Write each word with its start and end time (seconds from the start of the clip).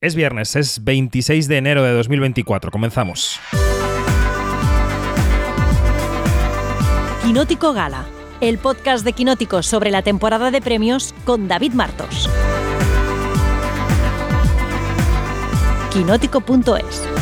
Es 0.00 0.14
viernes, 0.14 0.54
es 0.54 0.84
26 0.84 1.48
de 1.48 1.56
enero 1.56 1.82
de 1.82 1.92
2024. 1.92 2.70
Comenzamos. 2.70 3.40
Quinótico 7.24 7.72
Gala, 7.72 8.06
el 8.40 8.58
podcast 8.58 9.04
de 9.04 9.12
Quinótico 9.12 9.60
sobre 9.64 9.90
la 9.90 10.02
temporada 10.02 10.52
de 10.52 10.60
premios 10.62 11.16
con 11.24 11.48
David 11.48 11.72
Martos. 11.72 12.30
Quinótico.es 15.92 17.17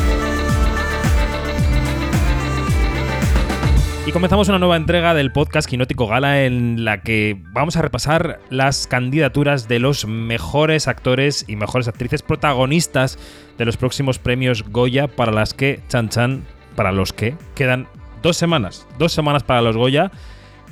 Y 4.07 4.13
comenzamos 4.13 4.49
una 4.49 4.61
nueva 4.61 4.77
entrega 4.77 5.15
del 5.15 5.33
podcast 5.33 5.69
Quinótico 5.69 6.07
Gala 6.07 6.45
en 6.45 6.85
la 6.85 7.03
que 7.03 7.43
vamos 7.51 7.77
a 7.77 7.83
repasar 7.83 8.39
las 8.51 8.87
candidaturas 8.87 9.67
de 9.67 9.81
los 9.81 10.07
mejores 10.07 10.87
actores 10.87 11.45
y 11.49 11.57
mejores 11.57 11.89
actrices 11.89 12.23
protagonistas 12.23 13.19
de 13.59 13.65
los 13.65 13.77
próximos 13.77 14.21
premios 14.21 14.63
Goya 14.71 15.09
para 15.09 15.33
las 15.33 15.55
que, 15.55 15.81
chan 15.89 16.09
chan, 16.09 16.45
para 16.77 16.93
los 16.93 17.13
que 17.13 17.35
quedan 17.57 17.89
dos 18.23 18.37
semanas. 18.37 18.87
Dos 18.97 19.13
semanas 19.13 19.43
para 19.43 19.61
los 19.61 19.77
Goya. 19.77 20.13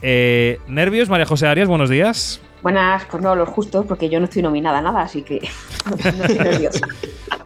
Eh, 0.00 0.60
¿Nervios, 0.68 1.08
María 1.08 1.26
José 1.26 1.48
Arias? 1.48 1.66
Buenos 1.66 1.90
días. 1.90 2.40
Buenas, 2.64 3.04
pues 3.10 3.22
no, 3.22 3.36
los 3.36 3.46
justos, 3.50 3.84
porque 3.84 4.08
yo 4.08 4.18
no 4.20 4.24
estoy 4.24 4.40
nominada 4.40 4.78
a 4.78 4.80
nada, 4.80 5.02
así 5.02 5.20
que 5.20 5.38
no 5.84 5.96
estoy 5.96 6.38
nerviosa. 6.38 6.86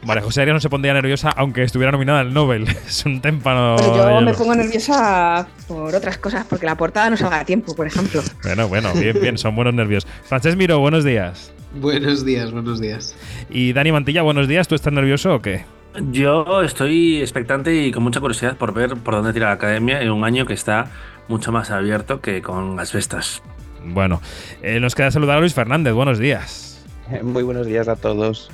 María 0.04 0.22
José 0.22 0.42
Arias 0.42 0.54
no 0.54 0.60
se 0.60 0.70
pondría 0.70 0.94
nerviosa 0.94 1.30
aunque 1.30 1.64
estuviera 1.64 1.90
nominada 1.90 2.20
al 2.20 2.32
Nobel. 2.32 2.68
Es 2.86 3.04
un 3.04 3.20
témpano. 3.20 3.74
Pero 3.78 4.10
yo 4.10 4.20
me 4.20 4.32
pongo 4.32 4.54
nerviosa 4.54 5.48
por 5.66 5.92
otras 5.92 6.18
cosas, 6.18 6.46
porque 6.48 6.66
la 6.66 6.76
portada 6.76 7.10
no 7.10 7.16
salga 7.16 7.40
a 7.40 7.44
tiempo, 7.44 7.74
por 7.74 7.88
ejemplo. 7.88 8.22
Bueno, 8.44 8.68
bueno, 8.68 8.92
bien, 8.94 9.20
bien, 9.20 9.38
son 9.38 9.56
buenos 9.56 9.74
nervios. 9.74 10.06
Francés 10.22 10.54
Miro, 10.54 10.78
buenos 10.78 11.02
días. 11.02 11.52
Buenos 11.74 12.24
días, 12.24 12.52
buenos 12.52 12.80
días. 12.80 13.16
Y 13.50 13.72
Dani 13.72 13.90
Mantilla, 13.90 14.22
buenos 14.22 14.46
días. 14.46 14.68
¿Tú 14.68 14.76
estás 14.76 14.92
nervioso 14.92 15.34
o 15.34 15.42
qué? 15.42 15.64
Yo 16.12 16.62
estoy 16.62 17.20
expectante 17.20 17.74
y 17.74 17.90
con 17.90 18.04
mucha 18.04 18.20
curiosidad 18.20 18.56
por 18.56 18.72
ver 18.72 18.94
por 18.94 19.14
dónde 19.16 19.32
tira 19.32 19.46
la 19.46 19.54
academia 19.54 20.00
en 20.00 20.12
un 20.12 20.22
año 20.22 20.46
que 20.46 20.54
está 20.54 20.92
mucho 21.26 21.50
más 21.50 21.72
abierto 21.72 22.20
que 22.20 22.40
con 22.40 22.76
las 22.76 22.92
festas. 22.92 23.42
Bueno, 23.84 24.20
eh, 24.62 24.80
nos 24.80 24.94
queda 24.94 25.10
saludar 25.10 25.38
a 25.38 25.40
Luis 25.40 25.54
Fernández. 25.54 25.92
Buenos 25.92 26.18
días. 26.18 26.84
Muy 27.22 27.42
buenos 27.42 27.66
días 27.66 27.88
a 27.88 27.96
todos. 27.96 28.50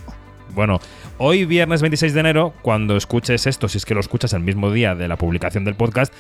Bueno, 0.55 0.81
hoy 1.19 1.47
viernes 1.47 1.83
26 1.83 2.15
de 2.15 2.21
enero, 2.21 2.55
cuando 2.63 2.97
escuches 2.97 3.47
esto, 3.47 3.69
si 3.69 3.79
es 3.79 3.85
que 3.85 3.95
lo 3.95 4.01
escuchas 4.01 4.33
el 4.35 4.41
mismo 4.41 4.71
día 4.71 4.95
de 4.95 5.09
la 5.09 5.17
publicación 5.17 5.65
del 5.65 5.75
podcast, 5.75 6.13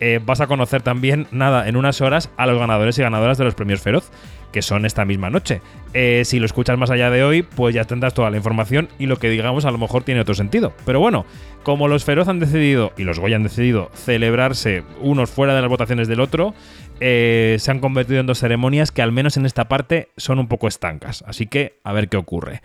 eh, 0.00 0.20
vas 0.24 0.40
a 0.40 0.46
conocer 0.46 0.82
también, 0.82 1.26
nada, 1.30 1.68
en 1.68 1.76
unas 1.76 2.00
horas, 2.00 2.30
a 2.36 2.46
los 2.46 2.58
ganadores 2.58 2.98
y 2.98 3.02
ganadoras 3.02 3.38
de 3.38 3.44
los 3.44 3.54
premios 3.54 3.80
Feroz, 3.80 4.10
que 4.52 4.62
son 4.62 4.86
esta 4.86 5.04
misma 5.04 5.30
noche. 5.30 5.60
Eh, 5.94 6.22
si 6.24 6.38
lo 6.38 6.46
escuchas 6.46 6.78
más 6.78 6.90
allá 6.90 7.10
de 7.10 7.24
hoy, 7.24 7.42
pues 7.42 7.74
ya 7.74 7.84
tendrás 7.84 8.14
toda 8.14 8.30
la 8.30 8.36
información 8.36 8.88
y 8.98 9.06
lo 9.06 9.16
que 9.18 9.30
digamos 9.30 9.64
a 9.64 9.70
lo 9.70 9.78
mejor 9.78 10.04
tiene 10.04 10.20
otro 10.20 10.34
sentido. 10.34 10.72
Pero 10.84 11.00
bueno, 11.00 11.24
como 11.62 11.88
los 11.88 12.04
Feroz 12.04 12.28
han 12.28 12.38
decidido, 12.38 12.92
y 12.96 13.04
los 13.04 13.18
Goya 13.18 13.36
han 13.36 13.42
decidido, 13.42 13.90
celebrarse 13.94 14.84
unos 15.00 15.30
fuera 15.30 15.54
de 15.54 15.62
las 15.62 15.70
votaciones 15.70 16.08
del 16.08 16.20
otro, 16.20 16.54
eh, 17.00 17.56
se 17.58 17.70
han 17.70 17.80
convertido 17.80 18.20
en 18.20 18.26
dos 18.26 18.38
ceremonias 18.38 18.92
que 18.92 19.02
al 19.02 19.12
menos 19.12 19.36
en 19.36 19.46
esta 19.46 19.68
parte 19.68 20.10
son 20.16 20.38
un 20.38 20.48
poco 20.48 20.68
estancas. 20.68 21.24
Así 21.26 21.46
que 21.46 21.80
a 21.82 21.92
ver 21.92 22.08
qué 22.08 22.16
ocurre. 22.16 22.62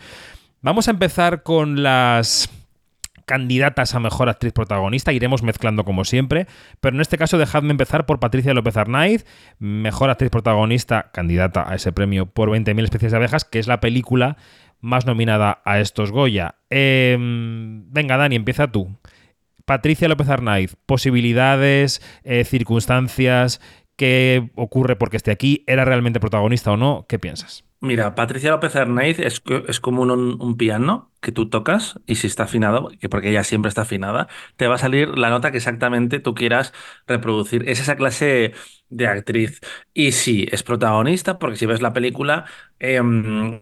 Vamos 0.61 0.87
a 0.87 0.91
empezar 0.91 1.43
con 1.43 1.83
las 1.83 2.49
candidatas 3.27 3.93
a 3.93 3.99
mejor 3.99 4.29
actriz 4.29 4.53
protagonista. 4.53 5.13
Iremos 5.13 5.43
mezclando 5.43 5.83
como 5.83 6.05
siempre. 6.05 6.47
Pero 6.79 6.95
en 6.95 7.01
este 7.01 7.17
caso, 7.19 7.37
dejadme 7.37 7.71
empezar 7.71 8.07
por 8.07 8.19
Patricia 8.19 8.55
López 8.55 8.77
Arnaiz, 8.77 9.25
mejor 9.59 10.09
actriz 10.09 10.31
protagonista, 10.31 11.11
candidata 11.13 11.69
a 11.69 11.75
ese 11.75 11.91
premio 11.91 12.25
por 12.25 12.49
20.000 12.49 12.83
especies 12.85 13.11
de 13.11 13.17
abejas, 13.17 13.45
que 13.45 13.59
es 13.59 13.67
la 13.67 13.79
película 13.79 14.37
más 14.79 15.05
nominada 15.05 15.61
a 15.65 15.79
estos 15.79 16.11
Goya. 16.11 16.55
Eh, 16.69 17.17
venga, 17.19 18.17
Dani, 18.17 18.37
empieza 18.37 18.71
tú. 18.71 18.95
Patricia 19.65 20.07
López 20.07 20.29
Arnaiz, 20.29 20.77
posibilidades, 20.85 22.01
eh, 22.23 22.45
circunstancias, 22.45 23.59
qué 23.97 24.51
ocurre 24.55 24.95
porque 24.95 25.17
esté 25.17 25.31
aquí, 25.31 25.65
era 25.67 25.83
realmente 25.83 26.21
protagonista 26.21 26.71
o 26.71 26.77
no, 26.77 27.05
¿qué 27.09 27.19
piensas? 27.19 27.66
Mira, 27.79 28.15
Patricia 28.15 28.49
López 28.49 28.75
Arnaiz 28.75 29.19
es, 29.19 29.43
es 29.67 29.79
como 29.79 30.01
un, 30.01 30.11
un, 30.11 30.57
piano 30.57 31.11
que 31.21 31.31
tú 31.31 31.47
tocas 31.47 31.99
y 32.07 32.15
si 32.15 32.25
está 32.25 32.43
afinado, 32.43 32.89
que 32.99 33.07
porque 33.07 33.29
ella 33.29 33.43
siempre 33.43 33.69
está 33.69 33.83
afinada, 33.83 34.27
te 34.55 34.67
va 34.67 34.75
a 34.75 34.77
salir 34.79 35.09
la 35.17 35.29
nota 35.29 35.51
que 35.51 35.57
exactamente 35.57 36.19
tú 36.19 36.33
quieras 36.33 36.73
reproducir. 37.05 37.69
Es 37.69 37.79
esa 37.79 37.95
clase 37.95 38.53
de 38.89 39.07
actriz. 39.07 39.61
Y 39.93 40.13
sí, 40.13 40.47
es 40.51 40.63
protagonista 40.63 41.39
porque 41.39 41.57
si 41.57 41.65
ves 41.65 41.81
la 41.81 41.93
película, 41.93 42.45
eh, 42.79 43.01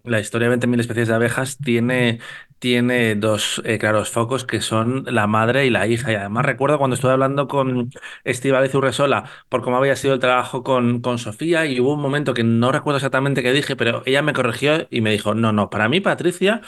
la 0.03 0.19
historia 0.19 0.49
de 0.49 0.57
20.000 0.59 0.79
especies 0.79 1.07
de 1.07 1.15
abejas 1.15 1.57
tiene, 1.57 2.19
tiene 2.59 3.15
dos 3.15 3.61
eh, 3.65 3.77
claros 3.77 4.09
focos 4.09 4.45
que 4.45 4.61
son 4.61 5.05
la 5.07 5.27
madre 5.27 5.65
y 5.65 5.69
la 5.69 5.87
hija. 5.87 6.11
Y 6.11 6.15
además 6.15 6.45
recuerdo 6.45 6.77
cuando 6.77 6.95
estuve 6.95 7.11
hablando 7.11 7.47
con 7.47 7.91
Estivaliz 8.23 8.73
Urresola 8.75 9.25
por 9.49 9.61
cómo 9.61 9.77
había 9.77 9.95
sido 9.95 10.13
el 10.13 10.19
trabajo 10.19 10.63
con, 10.63 11.01
con 11.01 11.17
Sofía 11.19 11.65
y 11.65 11.79
hubo 11.79 11.93
un 11.93 12.01
momento 12.01 12.33
que 12.33 12.43
no 12.43 12.71
recuerdo 12.71 12.97
exactamente 12.97 13.43
qué 13.43 13.51
dije, 13.53 13.75
pero 13.75 14.03
ella 14.05 14.21
me 14.21 14.33
corrigió 14.33 14.87
y 14.89 15.01
me 15.01 15.11
dijo, 15.11 15.35
no, 15.35 15.51
no, 15.51 15.69
para 15.69 15.89
mí 15.89 16.01
Patricia 16.01 16.61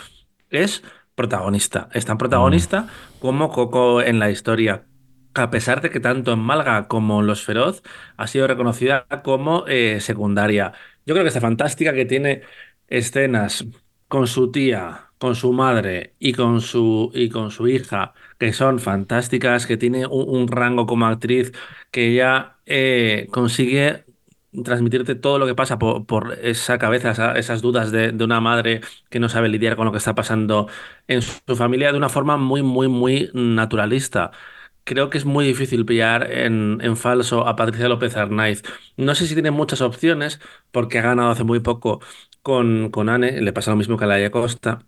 es 0.50 0.84
protagonista. 1.16 1.90
Es 1.94 2.06
tan 2.06 2.18
protagonista 2.18 2.88
como 3.20 3.52
Coco 3.52 4.02
en 4.02 4.20
la 4.20 4.30
historia. 4.30 4.86
A 5.34 5.50
pesar 5.52 5.82
de 5.82 5.90
que 5.92 6.00
tanto 6.00 6.34
en 6.34 6.40
Malga 6.40 6.88
como 6.88 7.20
en 7.22 7.28
Los 7.28 7.44
Feroz 7.44 7.84
ha 8.18 8.28
sido 8.28 8.48
reconocida 8.48 9.06
como 9.24 9.66
eh, 9.68 10.00
secundaria. 10.02 10.74
Yo 11.06 11.14
creo 11.14 11.24
que 11.24 11.30
está 11.30 11.42
fantástica, 11.42 11.94
que 11.94 12.06
tiene 12.06 12.42
escenas 12.88 13.66
con 14.08 14.28
su 14.28 14.52
tía, 14.52 15.07
con 15.18 15.36
su 15.36 15.54
madre 15.54 16.16
y 16.20 16.34
con 16.34 16.62
su, 16.62 17.12
y 17.14 17.30
con 17.30 17.52
su 17.52 17.68
hija, 17.68 18.14
que 18.38 18.54
son 18.54 18.80
fantásticas, 18.80 19.66
que 19.66 19.78
tiene 19.78 20.06
un, 20.08 20.48
rango 20.48 20.86
como 20.86 21.06
actriz 21.08 21.52
que 21.92 22.10
ella 22.10 22.58
eh, 22.66 23.28
consigue 23.32 24.06
transmitirte 24.64 25.16
todo 25.16 25.40
lo 25.40 25.46
que 25.46 25.56
pasa 25.56 25.78
por, 25.78 26.06
por 26.06 26.38
esa 26.42 26.78
cabeza, 26.78 27.12
esa, 27.12 27.34
esas 27.34 27.62
dudas 27.62 27.92
de, 27.92 28.12
de, 28.12 28.24
una 28.24 28.42
madre 28.42 28.82
que 29.10 29.20
no 29.20 29.30
sabe 29.30 29.50
lidiar 29.50 29.76
con 29.76 29.86
lo 29.86 29.92
que 29.92 29.98
está 30.00 30.16
pasando 30.16 30.68
en 31.08 31.22
su, 31.22 31.40
su 31.46 31.56
familia 31.56 31.92
de 31.92 31.98
una 31.98 32.10
forma 32.10 32.38
muy, 32.38 32.64
muy, 32.64 32.88
muy 32.88 33.30
naturalista. 33.34 34.32
Creo 34.84 35.10
que 35.10 35.18
es 35.18 35.26
muy 35.26 35.46
difícil 35.46 35.86
pillar 35.86 36.32
en, 36.32 36.80
en, 36.82 36.96
falso 36.98 37.46
a 37.48 37.56
Patricia 37.58 37.90
López 37.90 38.16
Arnaiz. 38.16 38.64
No 38.96 39.16
sé 39.16 39.28
si 39.28 39.34
tiene 39.34 39.52
muchas 39.52 39.82
opciones, 39.82 40.40
porque 40.72 41.00
ha 41.00 41.02
ganado 41.02 41.30
hace 41.30 41.44
muy 41.44 41.60
poco 41.60 42.02
con, 42.42 42.90
con 42.92 43.10
Anne, 43.10 43.42
le 43.42 43.54
pasa 43.54 43.72
lo 43.72 43.78
mismo 43.78 43.98
que 43.98 44.06
a 44.06 44.08
Laia 44.08 44.32
Costa. 44.32 44.86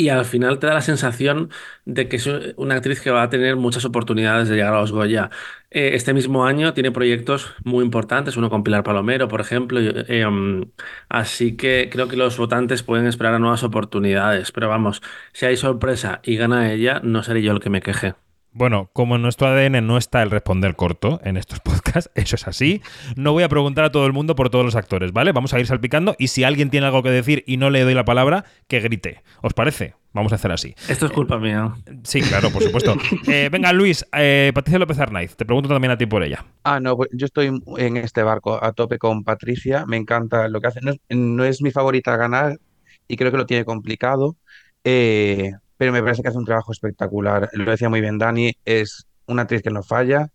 Y 0.00 0.08
al 0.08 0.24
final 0.24 0.58
te 0.58 0.66
da 0.66 0.72
la 0.72 0.80
sensación 0.80 1.50
de 1.84 2.08
que 2.08 2.16
es 2.16 2.26
una 2.56 2.76
actriz 2.76 3.02
que 3.02 3.10
va 3.10 3.22
a 3.22 3.28
tener 3.28 3.56
muchas 3.56 3.84
oportunidades 3.84 4.48
de 4.48 4.56
llegar 4.56 4.72
a 4.72 4.80
los 4.80 4.92
Goya. 4.92 5.28
Eh, 5.70 5.90
este 5.92 6.14
mismo 6.14 6.46
año 6.46 6.72
tiene 6.72 6.90
proyectos 6.90 7.52
muy 7.64 7.84
importantes, 7.84 8.38
uno 8.38 8.48
con 8.48 8.64
Pilar 8.64 8.82
Palomero, 8.82 9.28
por 9.28 9.42
ejemplo. 9.42 9.78
Um, 9.78 10.70
así 11.10 11.54
que 11.54 11.90
creo 11.92 12.08
que 12.08 12.16
los 12.16 12.38
votantes 12.38 12.82
pueden 12.82 13.06
esperar 13.06 13.34
a 13.34 13.38
nuevas 13.38 13.62
oportunidades. 13.62 14.52
Pero 14.52 14.70
vamos, 14.70 15.02
si 15.34 15.44
hay 15.44 15.58
sorpresa 15.58 16.20
y 16.24 16.36
gana 16.36 16.72
ella, 16.72 17.00
no 17.04 17.22
seré 17.22 17.42
yo 17.42 17.52
el 17.52 17.60
que 17.60 17.68
me 17.68 17.82
queje. 17.82 18.14
Bueno, 18.52 18.90
como 18.92 19.16
en 19.16 19.22
nuestro 19.22 19.46
ADN 19.46 19.86
no 19.86 19.96
está 19.96 20.22
el 20.22 20.30
responder 20.30 20.74
corto 20.74 21.20
en 21.22 21.36
estos 21.36 21.60
podcasts, 21.64 22.10
eso 22.14 22.34
es 22.36 22.48
así, 22.48 22.82
no 23.16 23.32
voy 23.32 23.44
a 23.44 23.48
preguntar 23.48 23.84
a 23.84 23.92
todo 23.92 24.06
el 24.06 24.12
mundo 24.12 24.34
por 24.34 24.50
todos 24.50 24.64
los 24.64 24.74
actores, 24.74 25.12
¿vale? 25.12 25.32
Vamos 25.32 25.54
a 25.54 25.60
ir 25.60 25.66
salpicando 25.66 26.16
y 26.18 26.28
si 26.28 26.42
alguien 26.42 26.70
tiene 26.70 26.86
algo 26.86 27.02
que 27.02 27.10
decir 27.10 27.44
y 27.46 27.58
no 27.58 27.70
le 27.70 27.82
doy 27.82 27.94
la 27.94 28.04
palabra, 28.04 28.44
que 28.66 28.80
grite. 28.80 29.22
¿Os 29.40 29.54
parece? 29.54 29.94
Vamos 30.12 30.32
a 30.32 30.34
hacer 30.34 30.50
así. 30.50 30.74
Esto 30.88 31.06
es 31.06 31.12
culpa 31.12 31.36
eh, 31.36 31.40
mía. 31.40 31.72
Sí, 32.02 32.20
claro, 32.20 32.50
por 32.50 32.62
supuesto. 32.62 32.96
eh, 33.28 33.48
venga, 33.52 33.72
Luis, 33.72 34.04
eh, 34.12 34.50
Patricia 34.52 34.80
López 34.80 34.98
Arnaiz, 34.98 35.36
te 35.36 35.44
pregunto 35.44 35.68
también 35.68 35.92
a 35.92 35.96
ti 35.96 36.06
por 36.06 36.24
ella. 36.24 36.44
Ah, 36.64 36.80
no, 36.80 36.96
pues 36.96 37.10
yo 37.12 37.26
estoy 37.26 37.62
en 37.76 37.96
este 37.96 38.24
barco 38.24 38.62
a 38.62 38.72
tope 38.72 38.98
con 38.98 39.22
Patricia, 39.22 39.86
me 39.86 39.96
encanta 39.96 40.48
lo 40.48 40.60
que 40.60 40.66
hace. 40.66 40.80
No 40.80 40.90
es, 40.90 40.98
no 41.10 41.44
es 41.44 41.62
mi 41.62 41.70
favorita 41.70 42.16
ganar 42.16 42.58
y 43.06 43.16
creo 43.16 43.30
que 43.30 43.38
lo 43.38 43.46
tiene 43.46 43.64
complicado. 43.64 44.36
Eh, 44.82 45.52
pero 45.80 45.92
me 45.92 46.02
parece 46.02 46.20
que 46.20 46.28
hace 46.28 46.36
un 46.36 46.44
trabajo 46.44 46.72
espectacular. 46.72 47.48
Lo 47.54 47.70
decía 47.70 47.88
muy 47.88 48.02
bien 48.02 48.18
Dani, 48.18 48.54
es 48.66 49.06
una 49.26 49.42
actriz 49.42 49.62
que 49.62 49.70
no 49.70 49.82
falla, 49.82 50.30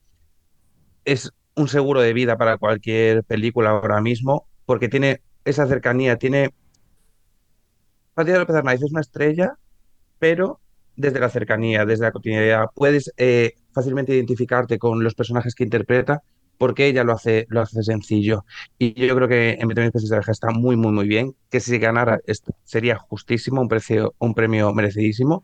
es 1.04 1.32
un 1.56 1.68
seguro 1.68 2.02
de 2.02 2.14
vida 2.14 2.36
para 2.36 2.58
cualquier 2.58 3.24
película 3.24 3.70
ahora 3.70 4.02
mismo, 4.02 4.48
porque 4.66 4.90
tiene 4.90 5.22
esa 5.44 5.68
cercanía, 5.68 6.18
tiene... 6.18 6.50
Patricia 8.16 8.40
López 8.40 8.56
Arnaiz 8.56 8.82
es 8.82 8.90
una 8.90 9.02
estrella, 9.02 9.54
pero 10.18 10.62
desde 10.96 11.20
la 11.20 11.30
cercanía, 11.30 11.86
desde 11.86 12.06
la 12.06 12.12
cotidianidad, 12.12 12.66
puedes 12.74 13.14
eh, 13.18 13.54
fácilmente 13.72 14.16
identificarte 14.16 14.80
con 14.80 15.04
los 15.04 15.14
personajes 15.14 15.54
que 15.54 15.64
interpreta 15.64 16.24
porque 16.58 16.88
ella 16.88 17.04
lo 17.04 17.14
hace, 17.14 17.46
lo 17.50 17.62
hace 17.62 17.84
sencillo. 17.84 18.46
Y 18.78 18.94
yo 19.08 19.16
creo 19.16 19.28
que 19.28 19.52
en 19.60 19.68
20.000 19.70 19.86
especies 19.88 20.10
de 20.10 20.16
abeja 20.18 20.32
está 20.32 20.50
muy, 20.52 20.76
muy, 20.78 20.92
muy 20.92 21.08
bien. 21.08 21.36
Que 21.50 21.60
si 21.60 21.78
ganara 21.80 22.20
sería 22.64 22.98
justísimo, 22.98 23.62
un, 23.62 23.68
precio, 23.68 24.14
un 24.20 24.34
premio 24.34 24.74
merecidísimo. 24.74 25.44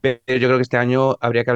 Pero 0.00 0.20
yo 0.26 0.48
creo 0.48 0.56
que 0.56 0.62
este 0.62 0.76
año 0.78 1.16
habría 1.20 1.44
que 1.44 1.50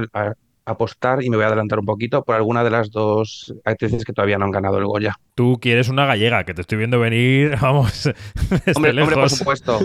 apostar 0.67 1.23
y 1.23 1.31
me 1.31 1.37
voy 1.37 1.45
a 1.45 1.47
adelantar 1.47 1.79
un 1.79 1.87
poquito 1.87 2.23
por 2.25 2.35
alguna 2.35 2.65
de 2.65 2.71
las 2.71 2.91
dos 2.91 3.55
actrices 3.65 4.05
que 4.05 4.13
todavía 4.13 4.37
no 4.37 4.45
han 4.45 4.51
ganado 4.51 4.79
el 4.79 4.85
Goya. 4.85 5.19
Tú 5.35 5.59
quieres 5.61 5.89
una 5.89 6.07
gallega, 6.07 6.45
que 6.45 6.55
te 6.55 6.61
estoy 6.61 6.79
viendo 6.79 6.99
venir, 6.99 7.57
vamos, 7.61 8.11
Hombre, 8.75 8.93
lejos. 8.93 9.13
hombre, 9.13 9.21
por 9.23 9.31
supuesto. 9.31 9.79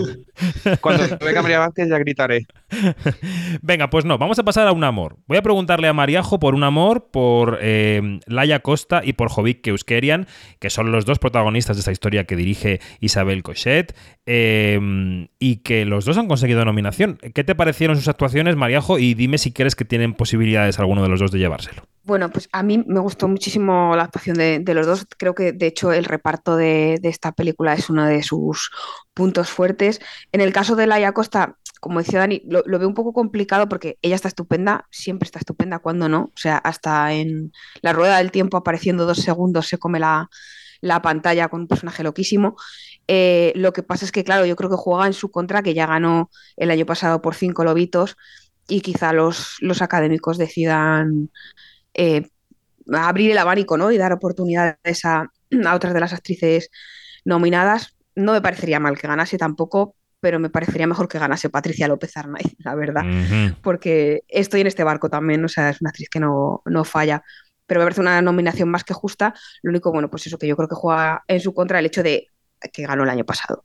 Cuando 0.80 1.04
venga 1.24 1.42
María 1.42 1.60
Vázquez 1.60 1.88
ya 1.88 1.98
gritaré. 1.98 2.46
Venga, 3.62 3.90
pues 3.90 4.04
no, 4.04 4.16
vamos 4.18 4.38
a 4.38 4.44
pasar 4.44 4.66
a 4.66 4.72
un 4.72 4.82
amor. 4.82 5.16
Voy 5.26 5.36
a 5.36 5.42
preguntarle 5.42 5.88
a 5.88 5.92
Mariajo 5.92 6.38
por 6.38 6.54
un 6.54 6.64
amor, 6.64 7.08
por 7.10 7.58
eh, 7.60 8.20
Laia 8.26 8.60
Costa 8.60 9.02
y 9.04 9.12
por 9.12 9.28
Jovic 9.28 9.60
Keuskerian, 9.60 10.26
que 10.58 10.70
son 10.70 10.90
los 10.90 11.04
dos 11.04 11.18
protagonistas 11.18 11.76
de 11.76 11.80
esta 11.80 11.92
historia 11.92 12.24
que 12.24 12.34
dirige 12.34 12.80
Isabel 13.00 13.42
Cochet, 13.42 13.94
eh, 14.24 15.28
y 15.38 15.56
que 15.56 15.84
los 15.84 16.04
dos 16.04 16.16
han 16.16 16.28
conseguido 16.28 16.64
nominación. 16.64 17.18
¿Qué 17.34 17.44
te 17.44 17.54
parecieron 17.54 17.96
sus 17.96 18.08
actuaciones, 18.08 18.56
Mariajo? 18.56 18.98
Y 18.98 19.14
dime 19.14 19.38
si 19.38 19.52
crees 19.52 19.76
que 19.76 19.84
tienen 19.84 20.14
posibilidades 20.14 20.71
alguno 20.78 21.02
de 21.02 21.08
los 21.08 21.20
dos 21.20 21.30
de 21.30 21.38
llevárselo. 21.38 21.82
Bueno, 22.04 22.30
pues 22.30 22.48
a 22.52 22.62
mí 22.64 22.82
me 22.86 22.98
gustó 22.98 23.28
muchísimo 23.28 23.94
la 23.94 24.04
actuación 24.04 24.36
de, 24.36 24.74
los 24.74 24.86
dos. 24.86 25.06
Creo 25.16 25.34
que 25.34 25.52
de 25.52 25.68
hecho 25.68 25.92
el 25.92 26.04
reparto 26.04 26.56
de, 26.56 26.98
de, 27.00 27.08
esta 27.08 27.30
película 27.32 27.74
es 27.74 27.90
uno 27.90 28.06
de 28.06 28.22
sus 28.22 28.70
puntos 29.14 29.50
fuertes. 29.50 30.00
En 30.32 30.40
el 30.40 30.52
caso 30.52 30.74
de 30.74 30.88
Laia 30.88 31.12
Costa, 31.12 31.58
como 31.80 32.00
decía 32.00 32.18
Dani, 32.18 32.42
lo, 32.44 32.62
lo, 32.66 32.78
veo 32.80 32.88
un 32.88 32.94
poco 32.94 33.12
complicado 33.12 33.68
porque 33.68 33.98
ella 34.02 34.16
está 34.16 34.28
estupenda, 34.28 34.86
siempre 34.90 35.26
está 35.26 35.38
estupenda, 35.38 35.78
cuando 35.78 36.08
no. 36.08 36.24
O 36.24 36.36
sea, 36.36 36.56
hasta 36.58 37.12
en 37.12 37.52
la 37.82 37.92
rueda 37.92 38.18
del 38.18 38.32
tiempo 38.32 38.56
apareciendo 38.56 39.06
dos 39.06 39.18
segundos 39.18 39.68
se 39.68 39.78
come 39.78 40.00
la, 40.00 40.28
la 40.82 41.00
pantalla 41.00 41.48
con 41.48 41.62
un 41.62 41.68
personaje 41.68 42.02
loquísimo. 42.02 42.56
Eh, 43.08 43.52
lo 43.56 43.72
que 43.72 43.82
pasa 43.82 44.04
es 44.04 44.12
que, 44.12 44.24
claro, 44.24 44.44
yo 44.44 44.56
creo 44.56 44.68
que 44.68 44.76
juega 44.76 45.06
en 45.06 45.12
su 45.12 45.30
contra, 45.30 45.62
que 45.62 45.74
ya 45.74 45.86
ganó 45.86 46.30
el 46.56 46.70
año 46.70 46.84
pasado 46.84 47.22
por 47.22 47.34
cinco 47.34 47.64
lobitos 47.64 48.16
y 48.68 48.80
quizá 48.80 49.12
los, 49.12 49.56
los 49.60 49.82
académicos 49.82 50.38
decidan 50.38 51.30
eh, 51.94 52.28
abrir 52.92 53.30
el 53.30 53.38
abanico 53.38 53.76
¿no? 53.76 53.90
y 53.90 53.98
dar 53.98 54.12
oportunidades 54.12 55.04
a, 55.04 55.30
a, 55.66 55.74
otras 55.74 55.94
de 55.94 56.00
las 56.00 56.12
actrices 56.12 56.70
nominadas. 57.24 57.96
No 58.14 58.32
me 58.32 58.42
parecería 58.42 58.80
mal 58.80 58.98
que 58.98 59.08
ganase 59.08 59.38
tampoco, 59.38 59.96
pero 60.20 60.38
me 60.38 60.50
parecería 60.50 60.86
mejor 60.86 61.08
que 61.08 61.18
ganase 61.18 61.50
Patricia 61.50 61.88
López 61.88 62.16
Arnaiz, 62.16 62.54
la 62.58 62.74
verdad, 62.74 63.04
uh 63.04 63.08
-huh. 63.08 63.56
porque 63.62 64.22
estoy 64.28 64.60
en 64.60 64.66
este 64.66 64.84
barco 64.84 65.08
también, 65.08 65.44
o 65.44 65.48
sea, 65.48 65.70
es 65.70 65.80
una 65.80 65.90
actriz 65.90 66.08
que 66.08 66.20
no, 66.20 66.62
no 66.66 66.84
falla 66.84 67.22
pero 67.72 67.80
me 67.80 67.86
parece 67.86 68.02
una 68.02 68.20
nominación 68.20 68.68
más 68.68 68.84
que 68.84 68.92
justa. 68.92 69.32
Lo 69.62 69.70
único, 69.70 69.90
bueno, 69.92 70.10
pues 70.10 70.26
eso 70.26 70.36
que 70.36 70.46
yo 70.46 70.56
creo 70.56 70.68
que 70.68 70.74
juega 70.74 71.24
en 71.26 71.40
su 71.40 71.54
contra 71.54 71.78
el 71.78 71.86
hecho 71.86 72.02
de 72.02 72.28
que 72.70 72.86
ganó 72.86 73.04
el 73.04 73.08
año 73.08 73.24
pasado. 73.24 73.64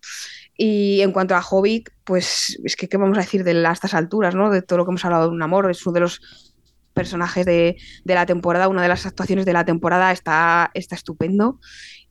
Y 0.58 1.02
en 1.02 1.12
cuanto 1.12 1.36
a 1.36 1.42
Hobbit, 1.42 1.90
pues 2.04 2.60
es 2.64 2.76
que 2.76 2.90
qué 2.90 2.98
vamos 2.98 3.18
a 3.18 3.22
decir 3.22 3.44
de 3.44 3.66
a 3.66 3.72
estas 3.72 3.94
alturas, 3.94 4.34
¿no? 4.34 4.50
De 4.50 4.64
todo 4.64 4.80
lo 4.80 4.86
que 4.86 4.92
hemos 4.92 5.06
hablado 5.06 5.30
de 5.30 5.36
un 5.36 5.44
amor, 5.44 5.70
es 5.70 5.86
uno 5.86 5.94
de 5.94 6.00
los 6.02 6.56
personajes 6.94 7.46
de, 7.46 7.78
de 8.04 8.16
la 8.16 8.26
temporada, 8.26 8.68
una 8.68 8.82
de 8.82 8.88
las 8.88 9.06
actuaciones 9.06 9.46
de 9.46 9.54
la 9.54 9.66
temporada 9.66 10.12
está, 10.12 10.72
está 10.74 10.96
estupendo. 10.96 11.60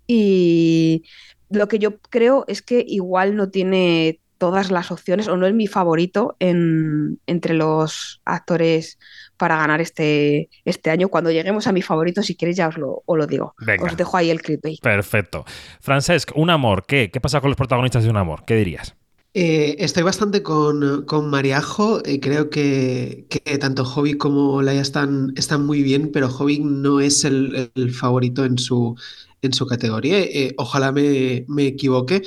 Y 0.07 1.03
lo 1.51 1.67
que 1.67 1.81
yo 1.81 1.99
creo 1.99 2.45
es 2.47 2.63
que 2.63 2.85
igual 2.87 3.35
no 3.35 3.51
tiene 3.51 4.21
todas 4.39 4.71
las 4.71 4.91
opciones 4.91 5.29
o 5.29 5.37
no 5.37 5.47
es 5.47 5.55
mi 5.55 5.67
favorito 5.67 6.37
en, 6.39 7.21
entre 7.27 7.55
los 7.55 8.21
actores 8.25 8.99
para 9.37 9.57
ganar 9.57 9.81
este, 9.81 10.49
este 10.65 10.91
año. 10.91 11.09
Cuando 11.09 11.31
lleguemos 11.31 11.67
a 11.67 11.73
mi 11.73 11.83
favorito, 11.83 12.23
si 12.23 12.35
queréis 12.35 12.57
ya 12.57 12.69
os 12.69 12.77
lo, 12.77 13.03
os 13.05 13.19
lo 13.19 13.27
digo. 13.27 13.55
Venga. 13.59 13.85
Os 13.85 13.97
dejo 13.97 14.17
ahí 14.17 14.31
el 14.31 14.43
clickbait. 14.43 14.81
Perfecto. 14.81 15.45
Francesc, 15.81 16.33
un 16.35 16.51
amor, 16.51 16.85
¿qué? 16.87 17.11
¿Qué 17.11 17.21
pasa 17.21 17.41
con 17.41 17.51
los 17.51 17.57
protagonistas 17.57 18.05
de 18.05 18.11
un 18.11 18.17
amor? 18.17 18.45
¿Qué 18.47 18.57
dirías? 18.57 18.95
Eh, 19.35 19.77
estoy 19.81 20.03
bastante 20.03 20.43
con, 20.43 21.05
con 21.05 21.29
Mariajo. 21.29 22.03
Eh, 22.05 22.21
creo 22.21 22.49
que, 22.49 23.27
que, 23.29 23.59
tanto 23.59 23.85
Hobbit 23.85 24.17
como 24.17 24.63
Laia 24.63 24.81
están, 24.81 25.33
están 25.37 25.67
muy 25.67 25.83
bien, 25.83 26.11
pero 26.11 26.29
Hobbit 26.29 26.63
no 26.63 27.01
es 27.01 27.25
el, 27.25 27.71
el 27.75 27.93
favorito 27.93 28.45
en 28.45 28.57
su, 28.57 28.97
en 29.43 29.53
su 29.53 29.67
categoría. 29.67 30.21
Eh, 30.21 30.55
ojalá 30.57 30.91
me, 30.91 31.45
me 31.49 31.67
equivoque 31.67 32.23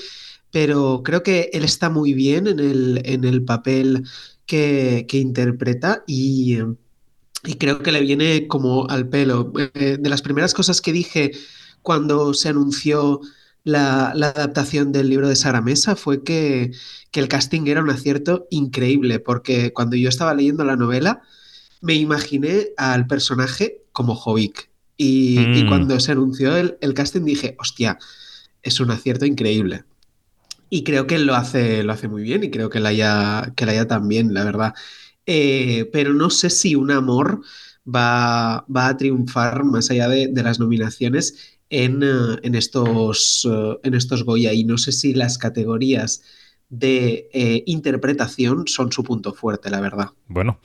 pero 0.51 1.03
creo 1.03 1.23
que 1.23 1.49
él 1.53 1.63
está 1.63 1.89
muy 1.89 2.13
bien 2.13 2.47
en 2.47 2.59
el, 2.59 3.01
en 3.05 3.23
el 3.23 3.43
papel 3.43 4.03
que, 4.45 5.05
que 5.07 5.17
interpreta 5.17 6.03
y, 6.07 6.57
y, 7.43 7.55
creo 7.55 7.81
que 7.81 7.91
le 7.91 8.01
viene 8.01 8.47
como 8.47 8.89
al 8.89 9.07
pelo. 9.07 9.51
Eh, 9.55 9.97
de 9.99 10.09
las 10.09 10.21
primeras 10.21 10.53
cosas 10.53 10.81
que 10.81 10.91
dije 10.91 11.31
cuando 11.81 12.33
se 12.33 12.49
anunció 12.49 13.21
la, 13.63 14.13
la 14.15 14.27
adaptación 14.27 14.91
del 14.91 15.09
libro 15.09 15.27
de 15.27 15.35
Sara 15.35 15.61
Mesa 15.61 15.95
fue 15.95 16.23
que, 16.23 16.71
que, 17.11 17.19
el 17.19 17.27
casting 17.27 17.67
era 17.67 17.81
un 17.81 17.89
acierto 17.89 18.47
increíble, 18.49 19.19
porque 19.19 19.73
cuando 19.73 19.95
yo 19.95 20.09
estaba 20.09 20.33
leyendo 20.33 20.63
la 20.63 20.75
novela 20.75 21.21
me 21.81 21.93
imaginé 21.93 22.69
al 22.77 23.07
personaje 23.07 23.81
como 23.91 24.15
Jovic. 24.15 24.69
Y, 24.97 25.37
mm. 25.39 25.53
y 25.53 25.67
cuando 25.67 25.99
se 25.99 26.11
anunció 26.11 26.57
el, 26.57 26.77
el 26.81 26.93
casting 26.93 27.23
dije, 27.23 27.55
hostia, 27.57 27.97
es 28.63 28.79
un 28.79 28.91
acierto 28.91 29.25
increíble. 29.25 29.85
Y 30.69 30.83
creo 30.83 31.07
que 31.07 31.17
lo 31.17 31.35
hace, 31.35 31.83
lo 31.83 31.93
hace 31.93 32.07
muy 32.07 32.21
bien 32.21 32.43
y 32.43 32.51
creo 32.51 32.69
que 32.69 32.79
la 32.79 32.89
haya, 32.89 33.53
que 33.55 33.65
la 33.65 33.71
haya 33.71 33.87
también, 33.87 34.33
la 34.33 34.43
verdad. 34.43 34.73
Eh, 35.31 35.87
pero 35.93 36.11
no 36.15 36.31
sé 36.31 36.49
si 36.49 36.73
un 36.73 36.89
amor 36.89 37.41
va, 37.85 38.65
va 38.75 38.87
a 38.87 38.97
triunfar 38.97 39.63
más 39.63 39.91
allá 39.91 40.09
de, 40.09 40.27
de 40.27 40.41
las 40.41 40.59
nominaciones 40.59 41.59
en, 41.69 42.03
uh, 42.03 42.37
en, 42.41 42.55
estos, 42.55 43.45
uh, 43.45 43.79
en 43.83 43.93
estos 43.93 44.23
Goya. 44.23 44.53
Y 44.53 44.63
no 44.63 44.79
sé 44.79 44.91
si 44.91 45.13
las 45.13 45.37
categorías 45.37 46.23
de 46.69 47.29
eh, 47.31 47.61
interpretación 47.67 48.67
son 48.67 48.91
su 48.91 49.03
punto 49.03 49.31
fuerte, 49.33 49.69
la 49.69 49.81
verdad. 49.81 50.09
Bueno, 50.25 50.59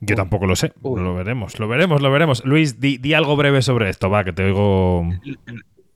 yo 0.00 0.16
tampoco 0.16 0.46
lo 0.46 0.56
sé. 0.56 0.72
Uy. 0.80 1.02
Lo 1.02 1.14
veremos, 1.14 1.58
lo 1.58 1.68
veremos, 1.68 2.00
lo 2.00 2.10
veremos. 2.10 2.42
Luis, 2.46 2.80
di, 2.80 2.96
di, 2.96 3.12
algo 3.12 3.36
breve 3.36 3.60
sobre 3.60 3.90
esto, 3.90 4.08
va, 4.08 4.24
que 4.24 4.32
te 4.32 4.44
oigo 4.44 5.06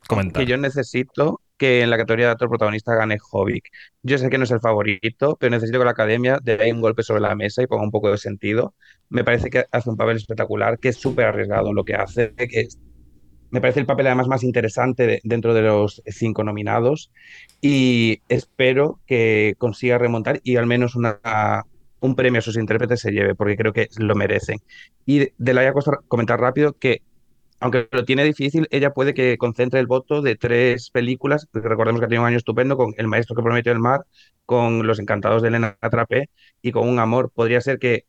comentar. 0.06 0.44
Que 0.44 0.50
yo 0.50 0.58
necesito 0.58 1.40
que 1.56 1.82
en 1.82 1.90
la 1.90 1.96
categoría 1.96 2.26
de 2.26 2.32
actor 2.32 2.49
protagonista 2.49 2.94
gane 2.94 3.19
Jovic. 3.19 3.70
Yo 4.02 4.17
sé 4.17 4.31
que 4.31 4.38
no 4.38 4.44
es 4.44 4.50
el 4.50 4.61
favorito, 4.61 5.37
pero 5.38 5.50
necesito 5.50 5.79
que 5.79 5.85
la 5.85 5.91
academia 5.91 6.38
dé 6.43 6.73
un 6.73 6.81
golpe 6.81 7.02
sobre 7.02 7.20
la 7.20 7.35
mesa 7.35 7.62
y 7.62 7.67
ponga 7.67 7.85
un 7.85 7.91
poco 7.91 8.11
de 8.11 8.17
sentido. 8.19 8.75
Me 9.11 9.25
parece 9.25 9.50
que 9.50 9.67
hace 9.70 9.91
un 9.91 9.97
papel 9.97 10.17
espectacular, 10.17 10.79
que 10.79 10.88
es 10.88 10.97
súper 10.97 11.26
arriesgado 11.26 11.69
en 11.69 11.75
lo 11.75 11.85
que 11.85 11.94
hace, 11.94 12.32
que 12.35 12.69
me 13.50 13.61
parece 13.61 13.81
el 13.81 13.87
papel 13.87 14.06
además 14.06 14.29
más 14.29 14.43
interesante 14.43 15.06
de, 15.06 15.20
dentro 15.25 15.55
de 15.55 15.62
los 15.62 16.02
cinco 16.06 16.44
nominados 16.44 17.11
y 17.61 18.23
espero 18.29 19.00
que 19.06 19.55
consiga 19.58 19.99
remontar 19.99 20.41
y 20.44 20.56
al 20.56 20.67
menos 20.67 20.94
un 20.94 22.14
premio 22.14 22.38
a 22.38 22.43
sus 22.43 22.56
intérpretes 22.56 23.00
se 23.00 23.11
lleve, 23.11 23.35
porque 23.35 23.56
creo 23.56 23.73
que 23.73 23.88
lo 23.99 24.14
merecen. 24.14 24.61
Y 25.05 25.31
de, 25.37 25.55
la 25.55 25.73
Costa, 25.73 25.99
comentar 26.08 26.41
rápido 26.41 26.73
que 26.75 27.02
aunque 27.60 27.88
lo 27.92 28.04
tiene 28.04 28.24
difícil, 28.24 28.66
ella 28.70 28.92
puede 28.92 29.14
que 29.14 29.36
concentre 29.38 29.80
el 29.80 29.86
voto 29.86 30.22
de 30.22 30.34
tres 30.36 30.90
películas, 30.90 31.46
recordemos 31.52 32.00
que 32.00 32.06
ha 32.06 32.08
tenido 32.08 32.22
un 32.22 32.28
año 32.28 32.38
estupendo 32.38 32.76
con 32.76 32.94
El 32.96 33.06
maestro 33.06 33.36
que 33.36 33.42
prometió 33.42 33.70
el 33.70 33.78
mar, 33.78 34.00
con 34.46 34.86
Los 34.86 34.98
encantados 34.98 35.42
de 35.42 35.48
Elena 35.48 35.76
Atrapé 35.80 36.30
y 36.62 36.72
con 36.72 36.88
Un 36.88 36.98
amor. 36.98 37.30
Podría 37.32 37.60
ser 37.60 37.78
que 37.78 38.06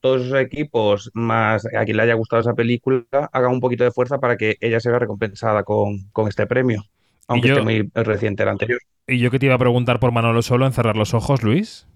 todos 0.00 0.22
esos 0.22 0.38
equipos, 0.38 1.10
más 1.14 1.66
a 1.66 1.84
quien 1.84 1.96
le 1.96 2.02
haya 2.02 2.14
gustado 2.14 2.40
esa 2.40 2.54
película, 2.54 3.04
hagan 3.32 3.52
un 3.52 3.60
poquito 3.60 3.84
de 3.84 3.90
fuerza 3.90 4.18
para 4.18 4.36
que 4.36 4.56
ella 4.60 4.80
sea 4.80 4.98
recompensada 4.98 5.62
con, 5.62 6.10
con 6.12 6.28
este 6.28 6.46
premio, 6.46 6.84
aunque 7.26 7.48
yo, 7.48 7.54
esté 7.54 7.64
muy 7.64 7.90
reciente 7.94 8.42
el 8.42 8.50
anterior. 8.50 8.80
Y 9.06 9.18
yo 9.18 9.30
que 9.30 9.38
te 9.38 9.46
iba 9.46 9.54
a 9.54 9.58
preguntar 9.58 10.00
por 10.00 10.12
Manolo 10.12 10.42
Solo 10.42 10.66
en 10.66 10.72
Cerrar 10.72 10.96
los 10.96 11.14
Ojos, 11.14 11.42
Luis. 11.42 11.86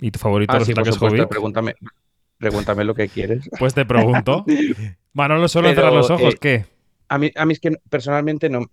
¿Y 0.00 0.10
tu 0.10 0.18
favorito 0.18 0.52
ah, 0.54 0.60
sí, 0.60 0.74
por 0.74 0.92
supuesto, 0.92 1.28
pregúntame, 1.28 1.74
pregúntame 2.38 2.84
lo 2.84 2.94
que 2.94 3.08
quieres. 3.08 3.48
Pues 3.58 3.74
te 3.74 3.84
pregunto. 3.84 4.44
Manolo 5.12 5.48
solo 5.48 5.68
Pero, 5.68 5.76
cerrar 5.76 5.92
los 5.92 6.10
ojos, 6.10 6.34
eh, 6.34 6.38
¿qué? 6.40 6.64
A 7.08 7.18
mí, 7.18 7.30
a 7.34 7.46
mí 7.46 7.52
es 7.52 7.60
que 7.60 7.72
personalmente 7.88 8.48
no. 8.48 8.66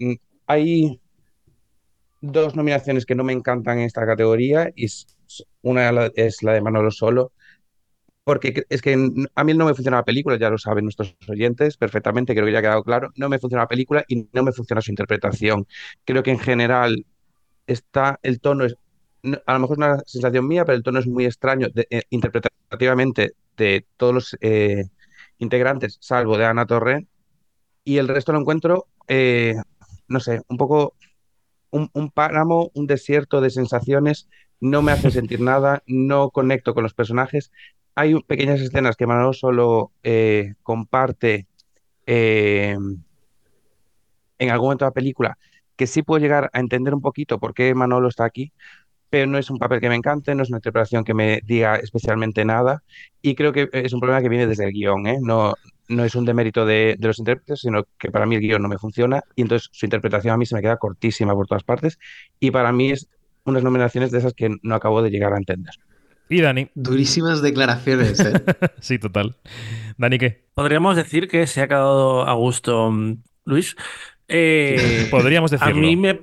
Hay 0.48 1.00
dos 2.22 2.56
nominaciones 2.56 3.06
que 3.06 3.16
no 3.16 3.24
me 3.24 3.34
encantan 3.34 3.80
en 3.80 3.86
esta 3.86 4.06
categoría 4.06 4.72
y 4.76 4.88
una 5.62 6.10
es 6.16 6.44
la 6.44 6.54
de 6.54 6.62
Manolo 6.62 6.92
Solo, 6.92 7.32
porque 8.24 8.64
es 8.70 8.82
que 8.82 8.94
a 8.94 9.44
mí 9.44 9.54
no 9.54 9.66
me 9.66 9.74
funciona 9.74 9.98
la 9.98 10.06
película, 10.06 10.38
ya 10.38 10.50
lo 10.50 10.58
saben 10.58 10.86
nuestros 10.86 11.16
oyentes 11.28 11.78
perfectamente, 11.78 12.34
creo 12.34 12.46
que 12.46 12.52
ya 12.52 12.60
ha 12.60 12.62
quedado 12.62 12.84
claro, 12.84 13.10
no 13.16 13.30
me 13.30 13.40
funciona 13.40 13.64
la 13.64 13.68
película 13.68 14.06
y 14.08 14.28
no 14.32 14.44
me 14.44 14.52
funciona 14.52 14.82
su 14.82 14.92
interpretación. 14.92 15.68
Creo 16.06 16.22
que 16.22 16.32
en 16.32 16.40
general 16.40 17.06
está, 17.66 18.20
el 18.22 18.40
tono 18.40 18.66
es, 18.66 18.76
a 19.46 19.54
lo 19.54 19.60
mejor 19.60 19.76
es 19.76 19.78
una 19.78 20.00
sensación 20.06 20.48
mía, 20.48 20.66
pero 20.66 20.78
el 20.78 20.84
tono 20.84 21.00
es 21.00 21.08
muy 21.08 21.26
extraño 21.26 21.68
eh, 21.76 22.04
interpretativamente 22.10 23.36
de 23.58 23.86
todos 23.98 24.14
los... 24.14 24.38
Eh, 24.42 24.86
integrantes, 25.42 25.98
salvo 26.00 26.38
de 26.38 26.46
Ana 26.46 26.68
Torre, 26.68 27.08
y 27.84 27.98
el 27.98 28.08
resto 28.08 28.32
lo 28.32 28.40
encuentro, 28.40 28.88
eh, 29.08 29.56
no 30.08 30.20
sé, 30.20 30.42
un 30.48 30.58
poco 30.58 30.94
un, 31.72 31.90
un, 31.94 32.12
páramo, 32.12 32.70
un 32.76 32.86
desierto 32.86 33.42
de 33.42 33.50
sensaciones, 33.50 34.30
no 34.60 34.84
me 34.84 34.92
hace 34.92 35.10
sentir 35.10 35.42
nada, 35.42 35.82
no 35.88 36.30
conecto 36.30 36.76
con 36.76 36.84
los 36.84 36.94
personajes. 36.94 37.52
Hay 37.96 38.22
pequeñas 38.22 38.62
escenas 38.62 38.96
que 38.96 39.08
Manolo 39.08 39.34
solo 39.34 39.92
comparte 40.62 41.48
en 42.06 43.04
algún 44.40 44.68
momento 44.68 44.86
de 44.86 44.90
la 44.90 44.94
película, 44.94 45.38
que 45.76 45.88
sí 45.88 46.04
puedo 46.04 46.22
llegar 46.22 46.52
a 46.54 46.60
entender 46.60 46.94
un 46.94 47.02
poquito 47.02 47.40
por 47.40 47.56
qué 47.56 47.74
Manolo 47.74 48.10
está 48.10 48.26
aquí, 48.26 48.54
pero 49.12 49.28
no 49.28 49.38
es 49.38 49.50
un 49.50 49.60
papel 49.60 49.82
que 49.82 49.90
me 49.90 49.96
encante, 49.96 50.34
no 50.34 50.42
es 50.42 50.50
una 50.50 50.58
interpretación 50.58 51.04
que 51.04 51.14
me 51.14 51.42
diga 51.44 51.76
especialmente 51.76 52.46
nada 52.46 52.82
y 53.22 53.36
creo 53.36 53.52
que 53.52 53.70
es 53.74 53.94
un 53.94 54.00
problema 54.00 54.22
que 54.22 54.30
viene 54.30 54.48
desde 54.48 54.64
el 54.64 54.72
guion, 54.72 55.06
¿eh? 55.06 55.20
no, 55.22 55.54
no 55.90 56.06
es 56.06 56.16
un 56.16 56.26
demérito 56.26 56.66
de, 56.66 56.96
de 56.98 57.08
los 57.08 57.20
intérpretes, 57.20 57.60
sino 57.60 57.84
que 58.00 58.10
para 58.10 58.26
mí 58.26 58.36
el 58.36 58.42
guion 58.42 58.62
no 58.62 58.70
me 58.70 58.78
funciona 58.78 59.22
y 59.36 59.42
entonces 59.42 59.70
su 59.74 59.86
interpretación 59.86 60.34
a 60.34 60.38
mí 60.38 60.46
se 60.46 60.56
me 60.56 60.62
queda 60.62 60.78
cortísima 60.78 61.34
por 61.34 61.46
todas 61.46 61.64
partes 61.64 62.00
y 62.40 62.52
para 62.52 62.72
mí 62.72 62.92
es 62.92 63.10
unas 63.44 63.64
nominaciones 63.64 64.12
de 64.12 64.20
esas 64.20 64.34
que 64.34 64.50
no 64.64 64.76
acabo 64.76 65.02
de 65.02 65.10
llegar 65.10 65.34
a 65.34 65.38
entender. 65.38 65.76
Y 66.30 66.40
Dani. 66.40 66.70
Durísimas 66.76 67.42
declaraciones, 67.42 68.18
¿eh? 68.22 68.32
sí, 68.80 68.98
total. 68.98 69.36
Dani, 69.98 70.18
¿qué? 70.18 70.46
Podríamos 70.54 70.96
decir 70.96 71.28
que 71.28 71.46
se 71.46 71.62
ha 71.62 71.68
quedado 71.68 72.26
a 72.26 72.34
gusto 72.34 72.90
mm, 72.90 73.18
Luis. 73.44 73.76
Eh, 74.30 75.08
Podríamos 75.12 75.52
decirlo. 75.52 75.76
A 75.76 75.78
mí 75.78 75.98
me, 75.98 76.22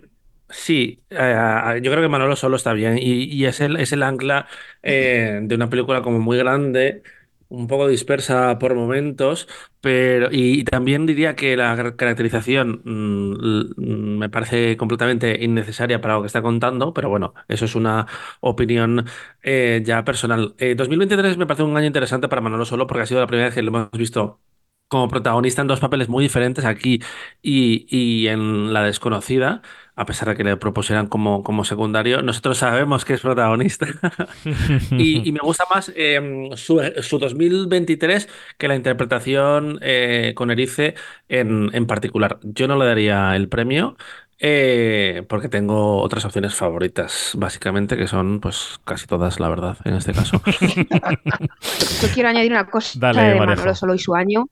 Sí, 0.51 1.05
eh, 1.11 1.81
yo 1.83 1.91
creo 1.91 2.03
que 2.03 2.09
Manolo 2.09 2.35
solo 2.35 2.57
está 2.57 2.73
bien 2.73 2.97
y, 2.99 3.45
es, 3.45 3.61
el, 3.61 3.77
es 3.77 3.93
el 3.93 4.03
ancla 4.03 4.47
eh, 4.83 5.41
de 5.43 5.55
una 5.55 5.69
película 5.69 6.01
como 6.01 6.21
muy 6.21 6.39
grande, 6.39 7.03
un 7.51 7.67
poco 7.67 7.87
dispersa 7.87 8.59
por 8.59 8.75
momentos, 8.75 9.47
pero 9.83 10.29
y, 10.33 10.65
también 10.65 11.05
diría 11.05 11.37
que 11.37 11.55
la 11.55 11.77
car- 11.77 11.97
caracterización 11.97 12.81
mm, 12.83 14.19
me 14.19 14.31
parece 14.31 14.77
completamente 14.79 15.45
innecesaria 15.45 16.01
para 16.01 16.15
lo 16.15 16.23
que 16.23 16.27
está 16.29 16.41
contando, 16.41 16.95
pero 16.95 17.11
bueno, 17.11 17.35
eso 17.49 17.67
es 17.67 17.75
una 17.75 18.07
opinión 18.41 19.05
eh, 19.43 19.83
ya 19.85 20.03
personal. 20.05 20.55
Eh, 20.59 20.75
2023 20.75 21.37
me 21.37 21.47
parece 21.47 21.63
un 21.63 21.77
año 21.77 21.87
interesante 21.87 22.29
para 22.29 22.41
Manolo 22.41 22.65
solo 22.65 22.87
porque 22.87 23.03
ha 23.03 23.07
sido 23.07 23.21
la 23.21 23.27
primera 23.27 23.49
vez 23.49 23.55
que 23.55 23.63
lo 23.63 23.69
hemos 23.69 23.91
visto 23.93 24.41
como 24.89 25.09
protagonista 25.09 25.61
en 25.63 25.69
dos 25.69 25.81
papeles 25.81 26.09
muy 26.09 26.25
diferentes 26.25 26.65
aquí 26.65 27.01
y, 27.43 27.87
y 27.91 28.29
en 28.29 28.73
La 28.73 28.83
desconocida, 28.85 29.63
a 29.99 30.07
pesar 30.07 30.29
de 30.29 30.37
que 30.37 30.45
le 30.45 30.57
propusieran 30.57 31.09
como, 31.09 31.43
como 31.43 31.65
secundario, 31.65 32.23
nosotros 32.23 32.59
sabemos 32.59 33.05
que 33.05 33.15
es 33.15 33.21
protagonista. 33.23 33.87
Y, 34.97 35.29
y 35.29 35.33
me 35.33 35.41
gusta 35.41 35.65
más 35.75 35.93
eh, 35.97 36.51
su, 36.57 36.81
su 37.03 37.19
2023 37.19 38.29
que 38.59 38.69
la 38.69 38.75
interpretación 38.77 39.79
eh, 39.83 40.33
con 40.37 40.51
Erice 40.51 40.95
en, 41.29 41.71
en 41.75 41.87
particular. 41.87 42.39
Yo 42.43 42.69
no 42.69 42.77
le 42.79 42.87
daría 42.87 43.37
el 43.37 43.49
premio. 43.49 43.97
eh, 44.41 45.25
porque 45.29 45.49
tengo 45.49 46.01
otras 46.03 46.25
opciones 46.25 46.55
favoritas, 46.55 47.33
básicamente, 47.37 47.97
que 47.97 48.07
son 48.07 48.41
pues 48.41 48.79
casi 48.85 49.07
todas, 49.07 49.41
la 49.41 49.49
verdad, 49.49 49.79
en 49.85 49.95
este 49.95 50.15
caso. 50.15 50.43
Yo 51.99 52.11
quiero 52.11 52.29
añadir 52.29 52.53
una 52.53 52.71
cosa 52.71 53.01
Dale, 53.01 53.23
de 53.23 53.35
Marejo. 53.35 53.45
Manolo 53.45 53.75
Solo 53.75 53.95
y 53.95 53.99
su 53.99 54.15
año, 54.15 54.47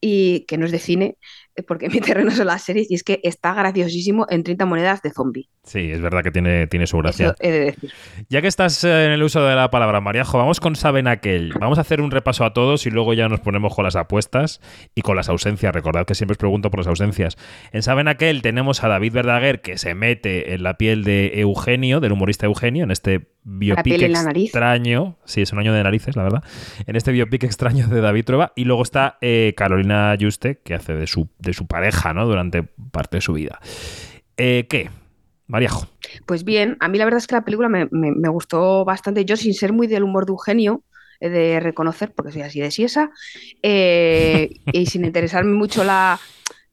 y 0.00 0.46
que 0.46 0.58
no 0.58 0.66
es 0.66 0.72
de 0.72 0.78
cine, 0.80 1.18
eh, 1.18 1.18
porque 1.62 1.88
mi 1.90 2.00
terreno 2.00 2.30
son 2.30 2.46
las 2.46 2.62
series, 2.62 2.90
y 2.90 2.94
es 2.94 3.02
que 3.02 3.20
está 3.22 3.54
graciosísimo 3.54 4.26
en 4.28 4.42
30 4.42 4.66
monedas 4.66 5.02
de 5.02 5.10
zombie. 5.10 5.48
Sí, 5.64 5.90
es 5.90 6.00
verdad 6.00 6.22
que 6.22 6.30
tiene, 6.30 6.66
tiene 6.66 6.86
su 6.86 6.96
gracia. 6.98 7.26
Eso 7.26 7.34
he 7.40 7.50
de 7.50 7.60
decir. 7.60 7.92
Ya 8.28 8.40
que 8.40 8.48
estás 8.48 8.82
eh, 8.84 9.04
en 9.04 9.12
el 9.12 9.22
uso 9.22 9.44
de 9.44 9.54
la 9.54 9.70
palabra, 9.70 10.00
Mariajo, 10.00 10.38
vamos 10.38 10.60
con 10.60 10.76
Saben 10.76 11.06
Aquel. 11.06 11.52
Vamos 11.60 11.78
a 11.78 11.82
hacer 11.82 12.00
un 12.00 12.10
repaso 12.10 12.44
a 12.44 12.54
todos 12.54 12.86
y 12.86 12.90
luego 12.90 13.12
ya 13.12 13.28
nos 13.28 13.40
ponemos 13.40 13.74
con 13.74 13.84
las 13.84 13.96
apuestas 13.96 14.60
y 14.94 15.02
con 15.02 15.16
las 15.16 15.28
ausencias. 15.28 15.74
Recordad 15.74 16.06
que 16.06 16.14
siempre 16.14 16.32
os 16.32 16.38
pregunto 16.38 16.70
por 16.70 16.80
las 16.80 16.86
ausencias. 16.86 17.36
En 17.72 17.82
Saben 17.82 18.08
Aquel 18.08 18.40
tenemos 18.40 18.82
a 18.82 18.88
David 18.88 19.12
Verdaguer 19.12 19.60
que 19.60 19.76
se 19.76 19.94
mete 19.94 20.54
en 20.54 20.62
la 20.62 20.78
piel 20.78 21.04
de 21.04 21.40
Eugenio, 21.40 22.00
del 22.00 22.12
humorista 22.12 22.46
Eugenio, 22.46 22.84
en 22.84 22.90
este 22.90 23.28
biopic 23.50 24.02
extraño. 24.02 25.16
Sí, 25.24 25.42
es 25.42 25.52
un 25.52 25.58
año 25.58 25.72
de 25.72 25.82
narices, 25.82 26.16
la 26.16 26.22
verdad. 26.22 26.44
En 26.86 26.96
este 26.96 27.12
biopic 27.12 27.44
extraño 27.44 27.88
de 27.88 28.00
David 28.00 28.24
Trueba. 28.24 28.52
Y 28.56 28.64
luego 28.64 28.82
está 28.82 29.18
eh, 29.20 29.54
Carolina 29.56 30.14
Juste, 30.20 30.60
que 30.62 30.74
hace 30.74 30.94
de 30.94 31.06
su, 31.06 31.28
de 31.38 31.52
su 31.54 31.66
pareja, 31.66 32.12
¿no? 32.12 32.26
Durante 32.26 32.62
parte 32.62 33.16
de 33.16 33.20
su 33.20 33.32
vida. 33.32 33.58
Eh, 34.36 34.66
¿Qué? 34.68 34.90
Mariajo. 35.46 35.86
Pues 36.26 36.44
bien, 36.44 36.76
a 36.80 36.88
mí 36.88 36.98
la 36.98 37.04
verdad 37.04 37.18
es 37.18 37.26
que 37.26 37.34
la 37.34 37.44
película 37.44 37.68
me, 37.68 37.88
me- 37.90 38.12
me 38.12 38.28
gustó 38.28 38.84
bastante. 38.84 39.24
Yo, 39.24 39.36
sin 39.36 39.54
ser 39.54 39.72
muy 39.72 39.86
del 39.86 40.02
humor 40.02 40.26
de 40.26 40.32
Eugenio, 40.32 40.82
he 41.20 41.30
de 41.30 41.58
reconocer, 41.58 42.12
porque 42.14 42.32
soy 42.32 42.42
así 42.42 42.60
de 42.60 42.70
siesa, 42.70 43.10
eh, 43.62 44.50
y 44.72 44.86
sin 44.86 45.04
interesarme 45.04 45.52
mucho 45.54 45.84
la, 45.84 46.20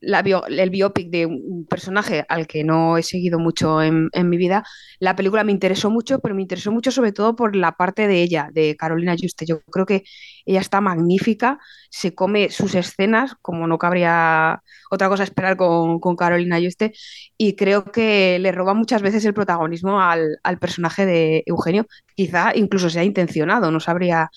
el 0.06 0.70
biopic 0.70 1.10
de 1.10 1.26
un 1.26 1.66
personaje 1.70 2.26
al 2.30 2.48
que 2.48 2.64
no 2.64 2.98
he 2.98 3.04
seguido 3.04 3.40
mucho 3.40 3.82
en, 3.82 4.10
en 4.14 4.30
mi 4.30 4.38
vida, 4.38 4.64
la 5.00 5.16
película 5.16 5.44
me 5.44 5.52
interesó 5.52 5.90
mucho, 5.90 6.20
pero 6.20 6.36
me 6.36 6.42
interesó 6.42 6.72
mucho 6.72 6.92
sobre 6.92 7.12
todo 7.12 7.36
por 7.36 7.56
la 7.56 7.74
parte 7.74 8.08
de 8.08 8.22
ella, 8.22 8.50
de 8.54 8.76
Carolina 8.76 9.16
Juste. 9.20 9.46
Yo 9.46 9.62
creo 9.72 9.86
que 9.86 10.04
ella 10.46 10.60
está 10.60 10.82
magnífica, 10.82 11.60
se 11.90 12.14
come 12.14 12.50
sus 12.50 12.76
escenas, 12.76 13.36
como 13.42 13.68
no 13.68 13.78
cabría 13.78 14.62
otra 14.92 15.10
cosa 15.10 15.24
esperar 15.24 15.58
con, 15.58 16.00
con 16.00 16.16
Carolina 16.16 16.60
Juste, 16.62 16.94
y 17.38 17.56
creo 17.56 17.86
que 17.86 18.38
le 18.40 18.52
roba 18.52 18.74
muchas 18.74 19.02
veces 19.02 19.26
el 19.26 19.34
protagonismo 19.34 20.02
al, 20.02 20.38
al 20.44 20.60
personaje 20.60 21.06
de 21.06 21.44
Eugenio, 21.46 21.88
quizá 22.16 22.56
incluso 22.56 22.90
sea 22.90 23.04
intencionado, 23.04 23.72
no 23.72 23.80
sabría 23.80 24.30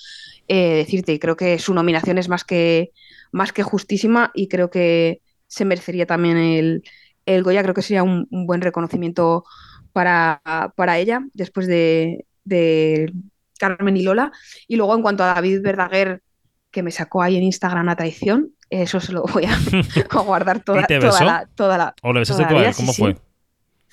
eh, 0.48 0.76
decirte, 0.76 1.12
y 1.12 1.18
creo 1.18 1.36
que 1.36 1.58
su 1.58 1.74
nominación 1.74 2.18
es 2.18 2.28
más 2.28 2.44
que, 2.44 2.92
más 3.32 3.52
que 3.52 3.62
justísima 3.62 4.30
y 4.34 4.48
creo 4.48 4.70
que 4.70 5.20
se 5.48 5.64
merecería 5.66 6.06
también 6.06 6.36
el, 6.38 6.84
el 7.26 7.42
Goya, 7.42 7.62
creo 7.62 7.74
que 7.74 7.82
sería 7.82 8.04
un, 8.04 8.28
un 8.30 8.46
buen 8.46 8.60
reconocimiento 8.62 9.44
para, 9.92 10.42
para 10.76 10.98
ella 10.98 11.22
después 11.34 11.66
de, 11.66 12.26
de 12.44 13.12
Carmen 13.58 13.96
y 13.96 14.02
Lola. 14.02 14.32
Y 14.68 14.76
luego 14.76 14.94
en 14.94 15.02
cuanto 15.02 15.24
a 15.24 15.34
David 15.34 15.62
Verdaguer, 15.62 16.22
que 16.70 16.82
me 16.82 16.90
sacó 16.90 17.22
ahí 17.22 17.36
en 17.36 17.42
Instagram 17.44 17.88
a 17.88 17.96
traición, 17.96 18.52
eso 18.70 19.00
se 19.00 19.12
lo 19.12 19.22
voy 19.24 19.46
a, 19.46 19.58
a 20.10 20.20
guardar 20.20 20.62
toda, 20.62 20.82
¿Y 20.82 20.84
te 20.84 20.98
toda 20.98 21.22
besó? 21.22 21.24
la, 21.24 21.48
toda 21.54 21.78
la, 21.78 21.94
¿O 22.02 22.12
le 22.12 22.20
besaste 22.20 22.46
tú 22.46 22.58
a 22.58 22.58
Todavía 22.58 22.68
él? 22.68 22.74
sí, 22.74 22.86
¿Cómo 22.86 22.92
sí. 22.92 23.16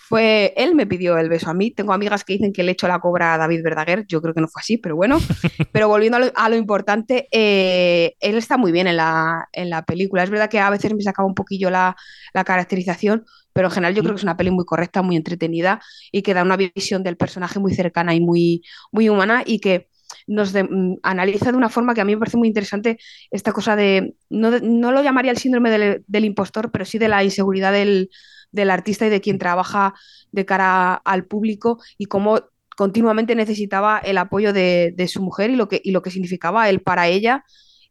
Fue? 0.07 0.53
él 0.57 0.75
me 0.75 0.85
pidió 0.88 1.17
el 1.17 1.29
beso 1.29 1.50
a 1.50 1.53
mí. 1.53 1.71
Tengo 1.71 1.93
amigas 1.93 2.24
que 2.24 2.33
dicen 2.33 2.53
que 2.53 2.63
le 2.63 2.71
echo 2.74 2.88
la 2.88 3.00
cobra 3.00 3.33
a 3.33 3.38
David 3.38 3.63
Verdaguer. 3.63 4.05
Yo 4.07 4.21
creo 4.21 4.33
que 4.33 4.41
no 4.41 4.47
fue 4.47 4.62
así, 4.62 4.77
pero 4.77 4.95
bueno. 4.95 5.17
Pero 5.71 5.88
volviendo 5.88 6.17
a 6.17 6.19
lo, 6.21 6.31
a 6.35 6.50
lo 6.50 6.55
importante, 6.55 7.27
eh, 7.31 8.15
él 8.19 8.35
está 8.38 8.57
muy 8.57 8.71
bien 8.71 8.88
en 8.88 8.97
la, 8.97 9.47
en 9.51 9.69
la 9.69 9.83
película. 9.85 10.24
Es 10.24 10.29
verdad 10.29 10.50
que 10.50 10.59
a 10.59 10.69
veces 10.69 10.93
me 10.93 11.01
sacaba 11.01 11.27
un 11.27 11.35
poquillo 11.35 11.69
la, 11.69 11.95
la 12.33 12.43
caracterización, 12.43 13.25
pero 13.53 13.67
en 13.67 13.71
general 13.74 13.95
yo 13.95 14.01
creo 14.03 14.13
que 14.15 14.19
es 14.19 14.24
una 14.24 14.38
peli 14.38 14.51
muy 14.51 14.65
correcta, 14.65 15.01
muy 15.01 15.15
entretenida 15.15 15.81
y 16.12 16.21
que 16.21 16.33
da 16.33 16.43
una 16.43 16.57
visión 16.57 17.03
del 17.03 17.17
personaje 17.17 17.59
muy 17.59 17.74
cercana 17.74 18.13
y 18.15 18.21
muy, 18.21 18.63
muy 18.91 19.09
humana 19.09 19.43
y 19.45 19.59
que 19.59 19.89
nos 20.27 20.53
de- 20.53 20.63
mm, 20.63 20.97
analiza 21.03 21.51
de 21.51 21.57
una 21.57 21.69
forma 21.69 21.93
que 21.93 22.01
a 22.01 22.05
mí 22.05 22.13
me 22.15 22.19
parece 22.19 22.38
muy 22.38 22.47
interesante 22.47 22.97
esta 23.31 23.51
cosa 23.51 23.75
de, 23.75 24.15
no, 24.29 24.51
no 24.59 24.91
lo 24.91 25.03
llamaría 25.03 25.31
el 25.31 25.38
síndrome 25.38 25.69
del, 25.71 26.03
del 26.07 26.25
impostor, 26.25 26.71
pero 26.71 26.85
sí 26.85 26.97
de 26.97 27.07
la 27.09 27.24
inseguridad 27.24 27.71
del, 27.74 28.09
del 28.55 28.71
artista 28.71 29.05
y 29.05 29.09
de 29.09 29.21
quien 29.21 29.38
trabaja 29.38 29.93
de 30.31 30.45
cara 30.45 30.95
al 30.95 31.25
público 31.25 31.79
y 31.97 32.05
cómo 32.05 32.39
continuamente 32.75 33.35
necesitaba 33.35 34.00
el 34.00 34.17
apoyo 34.17 34.51
de, 34.53 34.93
de 34.95 35.07
su 35.07 35.21
mujer 35.21 35.50
y 35.50 35.55
lo 35.55 35.67
que, 35.69 35.81
y 35.83 35.91
lo 35.91 36.01
que 36.01 36.12
significaba 36.12 36.69
él 36.69 36.81
para 36.81 37.07
ella 37.07 37.45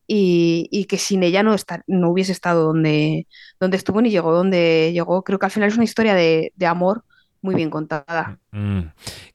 y, 0.07 0.69
y 0.71 0.85
que 0.85 0.99
sin 0.99 1.23
ella 1.23 1.43
no, 1.43 1.55
estar, 1.55 1.83
no 1.87 2.11
hubiese 2.11 2.33
estado 2.33 2.65
donde, 2.65 3.27
donde 3.59 3.77
estuvo 3.79 4.03
ni 4.03 4.11
llegó 4.11 4.33
donde 4.35 4.91
llegó. 4.93 5.23
Creo 5.25 5.39
que 5.39 5.47
al 5.47 5.53
final 5.53 5.69
es 5.71 5.77
una 5.77 5.85
historia 5.85 6.15
de, 6.15 6.53
de 6.55 6.67
amor 6.67 7.05
muy 7.41 7.55
bien 7.55 7.71
contada. 7.71 8.39
Mm. 8.53 8.81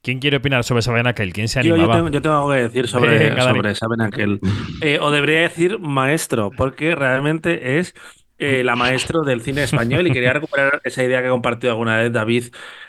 ¿Quién 0.01 0.19
quiere 0.19 0.37
opinar 0.37 0.63
sobre 0.63 0.81
Saben 0.81 1.07
Aquel? 1.07 1.33
¿Quién 1.33 1.47
se 1.47 1.61
Yo, 1.63 1.69
yo 1.69 1.73
animaba? 1.75 1.95
tengo, 1.97 2.09
yo 2.09 2.21
tengo 2.21 2.35
algo 2.35 2.49
que 2.51 2.61
decir 2.61 2.87
sobre, 2.87 3.29
Dani. 3.31 3.57
sobre 3.57 3.75
Saben 3.75 4.01
Aquel. 4.01 4.39
Eh, 4.81 4.97
o 5.01 5.11
debería 5.11 5.41
decir 5.41 5.79
maestro, 5.79 6.51
porque 6.55 6.95
realmente 6.95 7.79
es 7.79 7.93
eh, 8.39 8.63
la 8.63 8.75
maestro 8.75 9.23
del 9.23 9.41
cine 9.41 9.63
español 9.63 10.07
y 10.07 10.11
quería 10.11 10.33
recuperar 10.33 10.81
esa 10.85 11.03
idea 11.03 11.21
que 11.21 11.27
ha 11.27 11.31
compartido 11.31 11.71
alguna 11.73 11.97
vez 11.97 12.11
David 12.13 12.45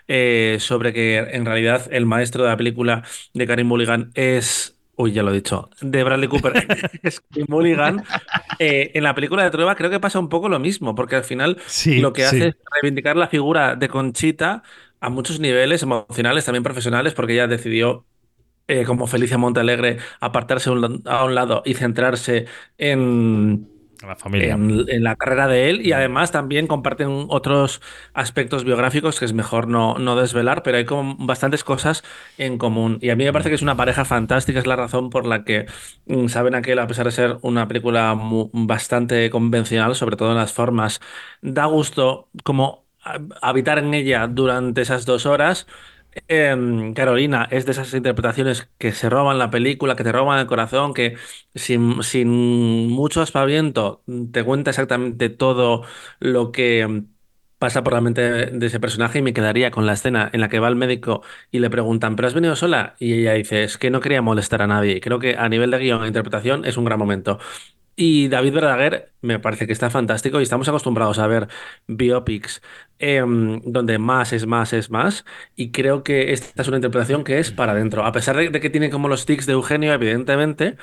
eh, 0.08 0.56
sobre 0.60 0.92
que 0.92 1.18
en 1.18 1.44
realidad 1.46 1.88
el 1.92 2.06
maestro 2.06 2.44
de 2.44 2.50
la 2.50 2.56
película 2.56 3.04
de 3.34 3.46
Karim 3.46 3.66
Mulligan 3.68 4.10
es... 4.14 4.76
Uy, 4.96 5.12
ya 5.12 5.22
lo 5.22 5.30
he 5.30 5.34
dicho. 5.34 5.70
De 5.80 6.04
Bradley 6.04 6.28
Cooper 6.28 6.52
es 7.02 7.22
Mulligan. 7.48 8.04
Eh, 8.58 8.92
en 8.94 9.04
la 9.04 9.14
película 9.14 9.44
de 9.44 9.50
Trueba 9.50 9.74
creo 9.76 9.90
que 9.90 10.00
pasa 10.00 10.18
un 10.18 10.28
poco 10.28 10.48
lo 10.48 10.58
mismo, 10.58 10.94
porque 10.94 11.16
al 11.16 11.24
final 11.24 11.58
Sí, 11.64 11.94
lo 11.94 12.12
que 12.12 12.24
sí. 12.24 12.26
hace 12.26 12.48
es 12.48 12.56
reivindicar 12.72 13.16
la 13.16 13.28
figura 13.28 13.76
de 13.76 13.88
Conchita 13.88 14.62
a 15.00 15.08
muchos 15.10 15.40
niveles 15.40 15.82
emocionales, 15.82 16.44
también 16.44 16.62
profesionales, 16.62 17.14
porque 17.14 17.32
ella 17.34 17.46
decidió, 17.46 18.06
eh, 18.68 18.84
como 18.84 19.06
Felicia 19.06 19.38
Montalegre, 19.38 19.98
apartarse 20.20 20.70
un, 20.70 21.02
a 21.06 21.24
un 21.24 21.34
lado 21.34 21.62
y 21.64 21.74
centrarse 21.74 22.46
en, 22.78 23.69
La 24.02 24.16
familia. 24.16 24.54
en, 24.54 24.84
en 24.88 25.04
la 25.04 25.16
carrera 25.16 25.46
de 25.48 25.70
él. 25.70 25.86
Y 25.86 25.92
además 25.92 26.32
también 26.32 26.66
comparten 26.66 27.26
otros 27.28 27.80
aspectos 28.14 28.64
biográficos 28.64 29.18
que 29.18 29.24
es 29.26 29.32
mejor 29.32 29.68
no, 29.68 29.98
no 29.98 30.16
desvelar, 30.16 30.62
pero 30.62 30.78
hay 30.78 30.84
como 30.84 31.16
bastantes 31.18 31.64
cosas 31.64 32.02
en 32.38 32.58
común. 32.58 32.98
Y 33.02 33.10
a 33.10 33.16
mí 33.16 33.24
me 33.24 33.32
parece 33.32 33.50
que 33.50 33.56
es 33.56 33.62
una 33.62 33.76
pareja 33.76 34.04
fantástica, 34.04 34.58
es 34.60 34.66
la 34.66 34.76
razón 34.76 35.10
por 35.10 35.26
la 35.26 35.44
que 35.44 35.66
mm, 36.06 36.28
saben 36.28 36.54
aquel, 36.54 36.78
a 36.78 36.86
pesar 36.86 37.06
de 37.06 37.12
ser 37.12 37.38
una 37.42 37.68
película 37.68 38.16
bastante 38.52 39.30
convencional, 39.30 39.94
sobre 39.94 40.16
todo 40.16 40.30
en 40.32 40.36
las 40.38 40.52
formas, 40.52 41.00
da 41.42 41.66
gusto 41.66 42.28
como 42.44 42.86
habitar 43.42 43.78
en 43.78 43.94
ella 43.94 44.26
durante 44.26 44.82
esas 44.82 45.06
dos 45.06 45.26
horas. 45.26 45.66
Em, 46.26 46.92
Carolina 46.94 47.46
es 47.52 47.66
de 47.66 47.72
esas 47.72 47.94
interpretaciones 47.94 48.68
que 48.78 48.92
se 48.92 49.08
roban 49.08 49.38
la 49.38 49.50
película, 49.50 49.94
que 49.94 50.02
te 50.04 50.10
roban 50.12 50.40
el 50.40 50.46
corazón, 50.46 50.92
que 50.92 51.16
sin, 51.54 52.02
sin 52.02 52.88
mucho 52.88 53.22
aspaviento 53.22 54.02
te 54.32 54.42
cuenta 54.44 54.70
exactamente 54.70 55.28
todo 55.28 55.84
lo 56.18 56.50
que 56.50 56.80
em, 56.80 57.08
pasa 57.58 57.84
por 57.84 57.92
la 57.92 58.00
mente 58.00 58.22
de 58.22 58.66
ese 58.66 58.80
personaje 58.80 59.18
y 59.20 59.22
me 59.22 59.32
quedaría 59.34 59.70
con 59.70 59.86
la 59.86 59.92
escena 59.92 60.30
en 60.32 60.40
la 60.40 60.48
que 60.48 60.58
va 60.58 60.66
al 60.68 60.76
médico 60.76 61.22
y 61.52 61.60
le 61.60 61.70
preguntan, 61.70 62.16
¿pero 62.16 62.26
has 62.28 62.34
venido 62.34 62.56
sola? 62.56 62.96
Y 62.98 63.12
ella 63.20 63.34
dice, 63.34 63.62
es 63.64 63.78
que 63.78 63.90
no 63.90 64.00
quería 64.00 64.22
molestar 64.22 64.62
a 64.62 64.66
nadie. 64.66 65.00
Creo 65.00 65.18
que 65.20 65.36
a 65.36 65.48
nivel 65.48 65.70
de 65.70 65.78
guion 65.78 66.02
e 66.04 66.08
interpretación 66.08 66.64
es 66.64 66.76
un 66.76 66.84
gran 66.86 66.98
momento. 66.98 67.38
Y 68.02 68.28
David 68.28 68.54
Verdaguer 68.54 69.12
me 69.20 69.38
parece 69.40 69.66
que 69.66 69.74
está 69.74 69.90
fantástico 69.90 70.40
y 70.40 70.42
estamos 70.42 70.66
acostumbrados 70.68 71.18
a 71.18 71.26
ver 71.26 71.48
biopics 71.86 72.62
em, 72.98 73.60
donde 73.62 73.98
más 73.98 74.32
es 74.32 74.46
más 74.46 74.72
es 74.72 74.88
más 74.90 75.26
y 75.54 75.70
creo 75.70 76.02
que 76.02 76.32
esta 76.32 76.62
es 76.62 76.68
una 76.68 76.78
interpretación 76.78 77.24
que 77.24 77.38
es 77.38 77.50
para 77.50 77.72
adentro. 77.72 78.06
A 78.06 78.12
pesar 78.12 78.36
de, 78.36 78.58
que 78.58 78.70
tiene 78.70 78.88
como 78.88 79.08
los 79.08 79.26
tics 79.26 79.44
de 79.44 79.52
Eugenio, 79.52 79.92
evidentemente, 79.92 80.78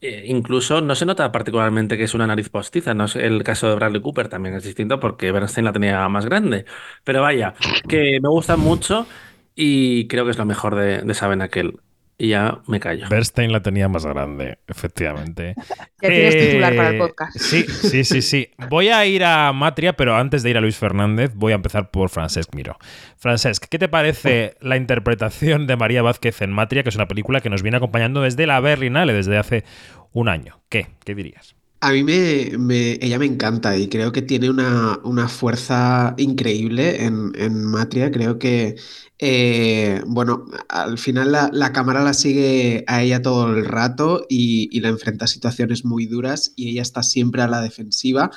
eh, 0.00 0.24
incluso 0.26 0.80
no 0.80 0.94
se 0.94 1.06
nota 1.06 1.30
particularmente 1.30 1.98
que 1.98 2.04
es 2.04 2.14
una 2.14 2.26
nariz 2.26 2.48
postiza. 2.48 2.94
No 2.94 3.04
es 3.04 3.16
el 3.16 3.44
caso 3.44 3.68
de 3.68 3.74
Bradley 3.76 4.00
Cooper 4.00 4.28
también 4.28 4.54
es 4.54 4.64
distinto 4.64 4.98
porque 5.00 5.30
Bernstein 5.32 5.66
la 5.66 5.72
tenía 5.74 6.08
más 6.08 6.24
grande. 6.26 6.64
Pero 7.04 7.22
vaya, 7.22 7.54
que 7.88 8.18
me 8.22 8.28
gusta 8.30 8.56
mucho 8.56 9.06
y 9.54 10.08
creo 10.08 10.24
que 10.24 10.30
es 10.32 10.38
lo 10.38 10.46
mejor 10.46 10.76
de, 10.76 11.02
de 11.02 11.14
Saben 11.14 11.42
aquel. 11.42 11.80
Y 12.18 12.28
ya 12.28 12.60
me 12.68 12.78
callo. 12.78 13.08
Bernstein 13.08 13.50
la 13.50 13.62
tenía 13.62 13.88
más 13.88 14.06
grande, 14.06 14.58
efectivamente. 14.68 15.54
Ya 16.02 16.08
tienes 16.08 16.34
Eh, 16.34 16.46
titular 16.48 16.74
para 16.74 16.88
el 16.90 16.98
podcast. 16.98 17.38
Sí, 17.38 17.62
sí, 17.62 18.02
sí, 18.04 18.22
sí. 18.22 18.48
Voy 18.68 18.88
a 18.88 19.06
ir 19.06 19.24
a 19.24 19.52
Matria, 19.52 19.92
pero 19.92 20.16
antes 20.16 20.42
de 20.42 20.50
ir 20.50 20.56
a 20.56 20.60
Luis 20.60 20.76
Fernández, 20.76 21.32
voy 21.34 21.52
a 21.52 21.54
empezar 21.54 21.90
por 21.92 22.10
Francesc 22.10 22.52
Miro. 22.56 22.76
Francesc, 23.16 23.64
¿qué 23.66 23.78
te 23.78 23.88
parece 23.88 24.56
la 24.60 24.76
interpretación 24.76 25.68
de 25.68 25.76
María 25.76 26.02
Vázquez 26.02 26.42
en 26.42 26.50
Matria, 26.50 26.82
que 26.82 26.88
es 26.88 26.96
una 26.96 27.06
película 27.06 27.40
que 27.40 27.50
nos 27.50 27.62
viene 27.62 27.76
acompañando 27.76 28.20
desde 28.22 28.46
la 28.48 28.58
Berlinale, 28.58 29.12
desde 29.12 29.38
hace 29.38 29.64
un 30.12 30.28
año? 30.28 30.60
¿Qué? 30.68 30.88
¿Qué 31.04 31.14
dirías? 31.14 31.54
A 31.84 31.90
mí 31.90 32.04
me, 32.04 32.92
ella 33.04 33.18
me 33.18 33.26
encanta 33.26 33.76
y 33.76 33.88
creo 33.88 34.12
que 34.12 34.22
tiene 34.22 34.48
una, 34.50 35.00
una 35.02 35.26
fuerza 35.28 36.14
increíble 36.16 37.04
en, 37.04 37.32
en 37.34 37.64
Matria. 37.64 38.12
Creo 38.12 38.38
que, 38.38 38.76
eh, 39.18 40.00
bueno, 40.06 40.44
al 40.68 40.96
final 40.98 41.32
la, 41.32 41.50
la 41.52 41.72
cámara 41.72 42.04
la 42.04 42.14
sigue 42.14 42.84
a 42.86 43.02
ella 43.02 43.20
todo 43.20 43.48
el 43.52 43.64
rato 43.66 44.24
y, 44.28 44.68
y 44.70 44.80
la 44.80 44.90
enfrenta 44.90 45.24
a 45.24 45.28
situaciones 45.28 45.84
muy 45.84 46.06
duras 46.06 46.52
y 46.54 46.70
ella 46.70 46.82
está 46.82 47.02
siempre 47.02 47.42
a 47.42 47.48
la 47.48 47.60
defensiva 47.60 48.30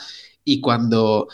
y 0.44 0.60
cuando, 0.60 1.28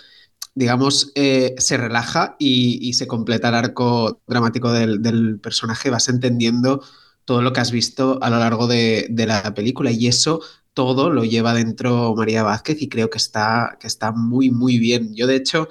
digamos, 0.55 1.11
eh, 1.15 1.55
se 1.57 1.77
relaja 1.77 2.35
y, 2.39 2.79
y 2.87 2.93
se 2.93 3.07
completa 3.07 3.49
el 3.49 3.55
arco 3.55 4.21
dramático 4.27 4.71
del, 4.71 5.01
del 5.01 5.39
personaje, 5.39 5.89
vas 5.89 6.09
entendiendo 6.09 6.83
todo 7.25 7.41
lo 7.41 7.53
que 7.53 7.61
has 7.61 7.71
visto 7.71 8.19
a 8.21 8.29
lo 8.29 8.39
largo 8.39 8.67
de, 8.67 9.07
de 9.09 9.25
la 9.27 9.53
película 9.53 9.91
y 9.91 10.07
eso 10.07 10.41
todo 10.73 11.09
lo 11.09 11.23
lleva 11.25 11.53
dentro 11.53 12.15
María 12.15 12.43
Vázquez 12.43 12.81
y 12.81 12.89
creo 12.89 13.09
que 13.09 13.17
está, 13.17 13.77
que 13.79 13.87
está 13.87 14.11
muy, 14.11 14.49
muy 14.51 14.77
bien. 14.79 15.13
Yo, 15.15 15.27
de 15.27 15.35
hecho, 15.35 15.67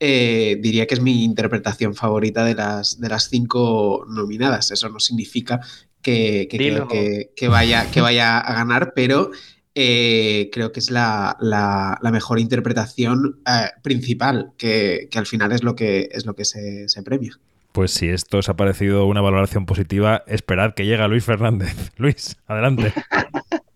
eh, 0.00 0.58
diría 0.60 0.86
que 0.86 0.94
es 0.94 1.00
mi 1.00 1.24
interpretación 1.24 1.94
favorita 1.94 2.44
de 2.44 2.54
las, 2.54 3.00
de 3.00 3.08
las 3.08 3.28
cinco 3.28 4.04
nominadas. 4.08 4.70
Eso 4.70 4.88
no 4.88 5.00
significa 5.00 5.60
que, 6.02 6.48
que 6.50 6.58
Dilo. 6.58 6.86
creo 6.86 6.88
que, 6.88 7.30
que 7.36 7.48
vaya, 7.48 7.90
que 7.90 8.00
vaya 8.00 8.38
a 8.38 8.54
ganar, 8.54 8.92
pero 8.94 9.30
eh, 9.74 10.48
creo 10.52 10.72
que 10.72 10.80
es 10.80 10.90
la, 10.90 11.36
la- 11.40 11.98
la 12.00 12.10
mejor 12.10 12.40
interpretación 12.40 13.40
eh, 13.46 13.70
principal, 13.82 14.52
que, 14.56 15.08
que 15.10 15.18
al 15.18 15.26
final 15.26 15.52
es 15.52 15.62
lo 15.62 15.74
que, 15.76 16.08
es 16.12 16.24
lo 16.26 16.34
que 16.34 16.44
se, 16.44 16.88
se 16.88 17.02
premia. 17.02 17.38
Pues 17.72 17.92
si 17.92 18.08
esto 18.08 18.38
os 18.38 18.48
ha 18.48 18.56
parecido 18.56 19.06
una 19.06 19.20
valoración 19.20 19.66
positiva, 19.66 20.24
esperad 20.26 20.74
que 20.74 20.86
llegue 20.86 21.06
Luis 21.06 21.24
Fernández. 21.24 21.74
Luis, 21.96 22.36
adelante. 22.46 22.92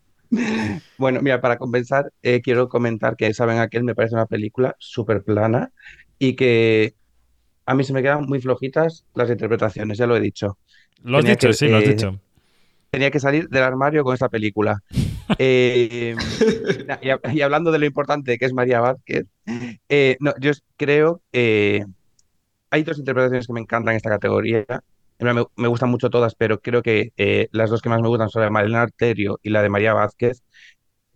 Bueno, 0.97 1.21
mira, 1.23 1.41
para 1.41 1.59
compensar, 1.59 2.13
eh, 2.23 2.41
quiero 2.43 2.69
comentar 2.69 3.17
que 3.17 3.35
Saben 3.35 3.59
aquel 3.59 3.85
me 3.85 3.95
parece 3.95 4.15
una 4.15 4.27
película 4.27 4.77
súper 4.79 5.23
plana 5.25 5.73
y 6.19 6.37
que 6.37 6.95
a 7.67 7.75
mí 7.75 7.85
se 7.85 7.93
me 7.95 8.03
quedan 8.03 8.27
muy 8.27 8.41
flojitas 8.41 9.07
las 9.15 9.31
interpretaciones, 9.31 9.99
ya 9.99 10.07
lo 10.07 10.17
he 10.17 10.21
dicho. 10.21 10.59
Lo 11.05 11.19
has 11.19 11.25
Tenía 11.25 11.27
dicho, 11.27 11.53
que, 11.53 11.53
sí, 11.53 11.69
lo 11.69 11.77
has 11.77 11.85
eh, 11.85 11.85
dicho. 11.85 12.19
Tenía 12.91 13.11
que 13.11 13.21
salir 13.21 13.49
del 13.49 13.63
armario 13.65 14.05
con 14.05 14.15
esta 14.15 14.29
película. 14.31 14.81
Eh, 15.39 16.17
y, 17.03 17.09
hab- 17.11 17.35
y 17.35 17.43
hablando 17.43 17.73
de 17.73 17.79
lo 17.81 17.87
importante 17.87 18.39
que 18.39 18.47
es 18.47 18.55
María 18.55 18.81
Vázquez, 18.81 19.27
no, 20.21 20.33
yo 20.41 20.53
creo 20.77 21.23
que 21.33 21.85
hay 22.71 22.83
dos 22.85 22.99
interpretaciones 22.99 23.47
que 23.47 23.53
me 23.53 23.61
encantan 23.61 23.93
en 23.93 23.97
esta 23.99 24.11
categoría. 24.11 24.67
Me, 25.25 25.45
me 25.57 25.69
gustan 25.69 25.91
mucho 25.91 26.11
todas, 26.11 26.35
pero 26.35 26.61
creo 26.61 26.83
que 26.83 27.13
eh, 27.17 27.49
las 27.53 27.71
dos 27.71 27.83
que 27.83 27.89
más 27.89 28.01
me 28.03 28.09
gustan 28.09 28.29
son 28.31 28.41
la 28.41 28.47
de 28.47 28.51
Malena 28.53 28.83
Arterio 28.83 29.39
y 29.43 29.51
la 29.51 29.63
de 29.63 29.69
María 29.71 29.95
Vázquez. 29.95 30.43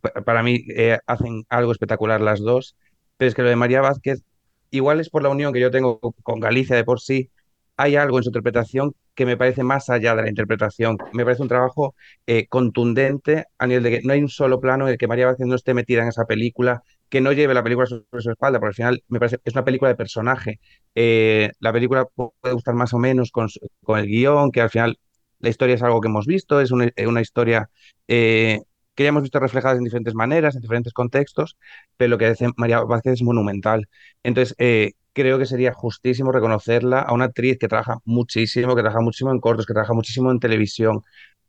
Pa- 0.01 0.13
Para 0.25 0.43
mí 0.43 0.65
eh, 0.77 0.99
hacen 1.07 1.45
algo 1.49 1.73
espectacular 1.73 2.21
las 2.21 2.41
dos, 2.41 2.77
pero 3.17 3.29
es 3.29 3.35
que 3.35 3.43
lo 3.43 3.49
de 3.51 3.57
María 3.57 3.81
Vázquez, 3.83 4.23
igual 4.71 5.01
es 5.01 5.11
por 5.11 5.23
la 5.23 5.29
unión 5.31 5.53
que 5.53 5.61
yo 5.61 5.71
tengo 5.71 6.01
con 6.23 6.41
Galicia 6.41 6.77
de 6.77 6.85
por 6.85 7.01
sí, 7.01 7.31
hay 7.77 7.97
algo 7.97 8.19
en 8.19 8.25
su 8.25 8.31
interpretación 8.31 8.95
que 9.15 9.27
me 9.27 9.37
parece 9.37 9.63
más 9.63 9.91
allá 9.91 10.15
de 10.15 10.23
la 10.23 10.29
interpretación. 10.29 10.99
Me 11.13 11.25
parece 11.25 11.43
un 11.43 11.49
trabajo 11.49 11.95
eh, 12.27 12.47
contundente 12.49 13.47
a 13.59 13.67
nivel 13.67 13.83
de 13.83 13.91
que 13.91 14.03
no 14.03 14.13
hay 14.13 14.21
un 14.23 14.29
solo 14.29 14.61
plano 14.61 14.87
en 14.87 14.93
el 14.93 14.99
que 14.99 15.09
María 15.09 15.27
Vázquez 15.27 15.47
no 15.47 15.55
esté 15.55 15.75
metida 15.75 16.03
en 16.03 16.09
esa 16.09 16.25
película, 16.27 16.83
que 17.09 17.21
no 17.21 17.33
lleve 17.33 17.55
la 17.55 17.63
película 17.63 17.87
sobre 17.87 18.05
su 18.21 18.31
espalda, 18.31 18.59
porque 18.59 18.71
al 18.71 18.75
final 18.75 19.05
me 19.09 19.19
parece 19.19 19.39
es 19.45 19.55
una 19.55 19.65
película 19.65 19.89
de 19.91 19.97
personaje. 19.97 20.61
Eh, 20.95 21.51
la 21.61 21.73
película 21.73 22.07
puede 22.07 22.55
gustar 22.55 22.75
más 22.75 22.93
o 22.95 22.99
menos 22.99 23.31
con, 23.31 23.49
con 23.85 23.99
el 23.99 24.07
guion, 24.07 24.51
que 24.53 24.61
al 24.61 24.71
final 24.71 24.99
la 25.39 25.49
historia 25.51 25.75
es 25.75 25.83
algo 25.83 26.01
que 26.01 26.09
hemos 26.09 26.27
visto, 26.27 26.61
es 26.61 26.71
una, 26.71 26.91
una 27.07 27.21
historia 27.21 27.71
eh, 28.09 28.61
que 28.95 29.03
ya 29.05 29.11
hemos 29.11 29.23
visto 29.23 29.39
reflejadas 29.41 29.79
en 29.79 29.85
diferentes 29.85 30.15
maneras, 30.15 30.57
en 30.57 30.63
diferentes 30.63 30.93
contextos, 30.93 31.57
pero 31.97 32.11
lo 32.11 32.19
que 32.19 32.27
hace 32.27 32.49
María 32.57 32.81
Vázquez 32.83 33.15
es 33.15 33.23
monumental. 33.23 33.89
Entonces, 34.23 34.55
eh, 34.59 34.93
creo 35.13 35.39
que 35.39 35.47
sería 35.47 35.73
justísimo 35.73 36.33
reconocerla 36.33 37.01
a 37.01 37.13
una 37.13 37.27
actriz 37.27 37.59
que 37.59 37.69
trabaja 37.69 37.99
muchísimo, 38.05 38.75
que 38.75 38.83
trabaja 38.83 39.01
muchísimo 39.03 39.31
en 39.33 39.41
cortos, 39.41 39.67
que 39.67 39.75
trabaja 39.75 39.93
muchísimo 39.95 40.31
en 40.31 40.41
televisión, 40.41 41.03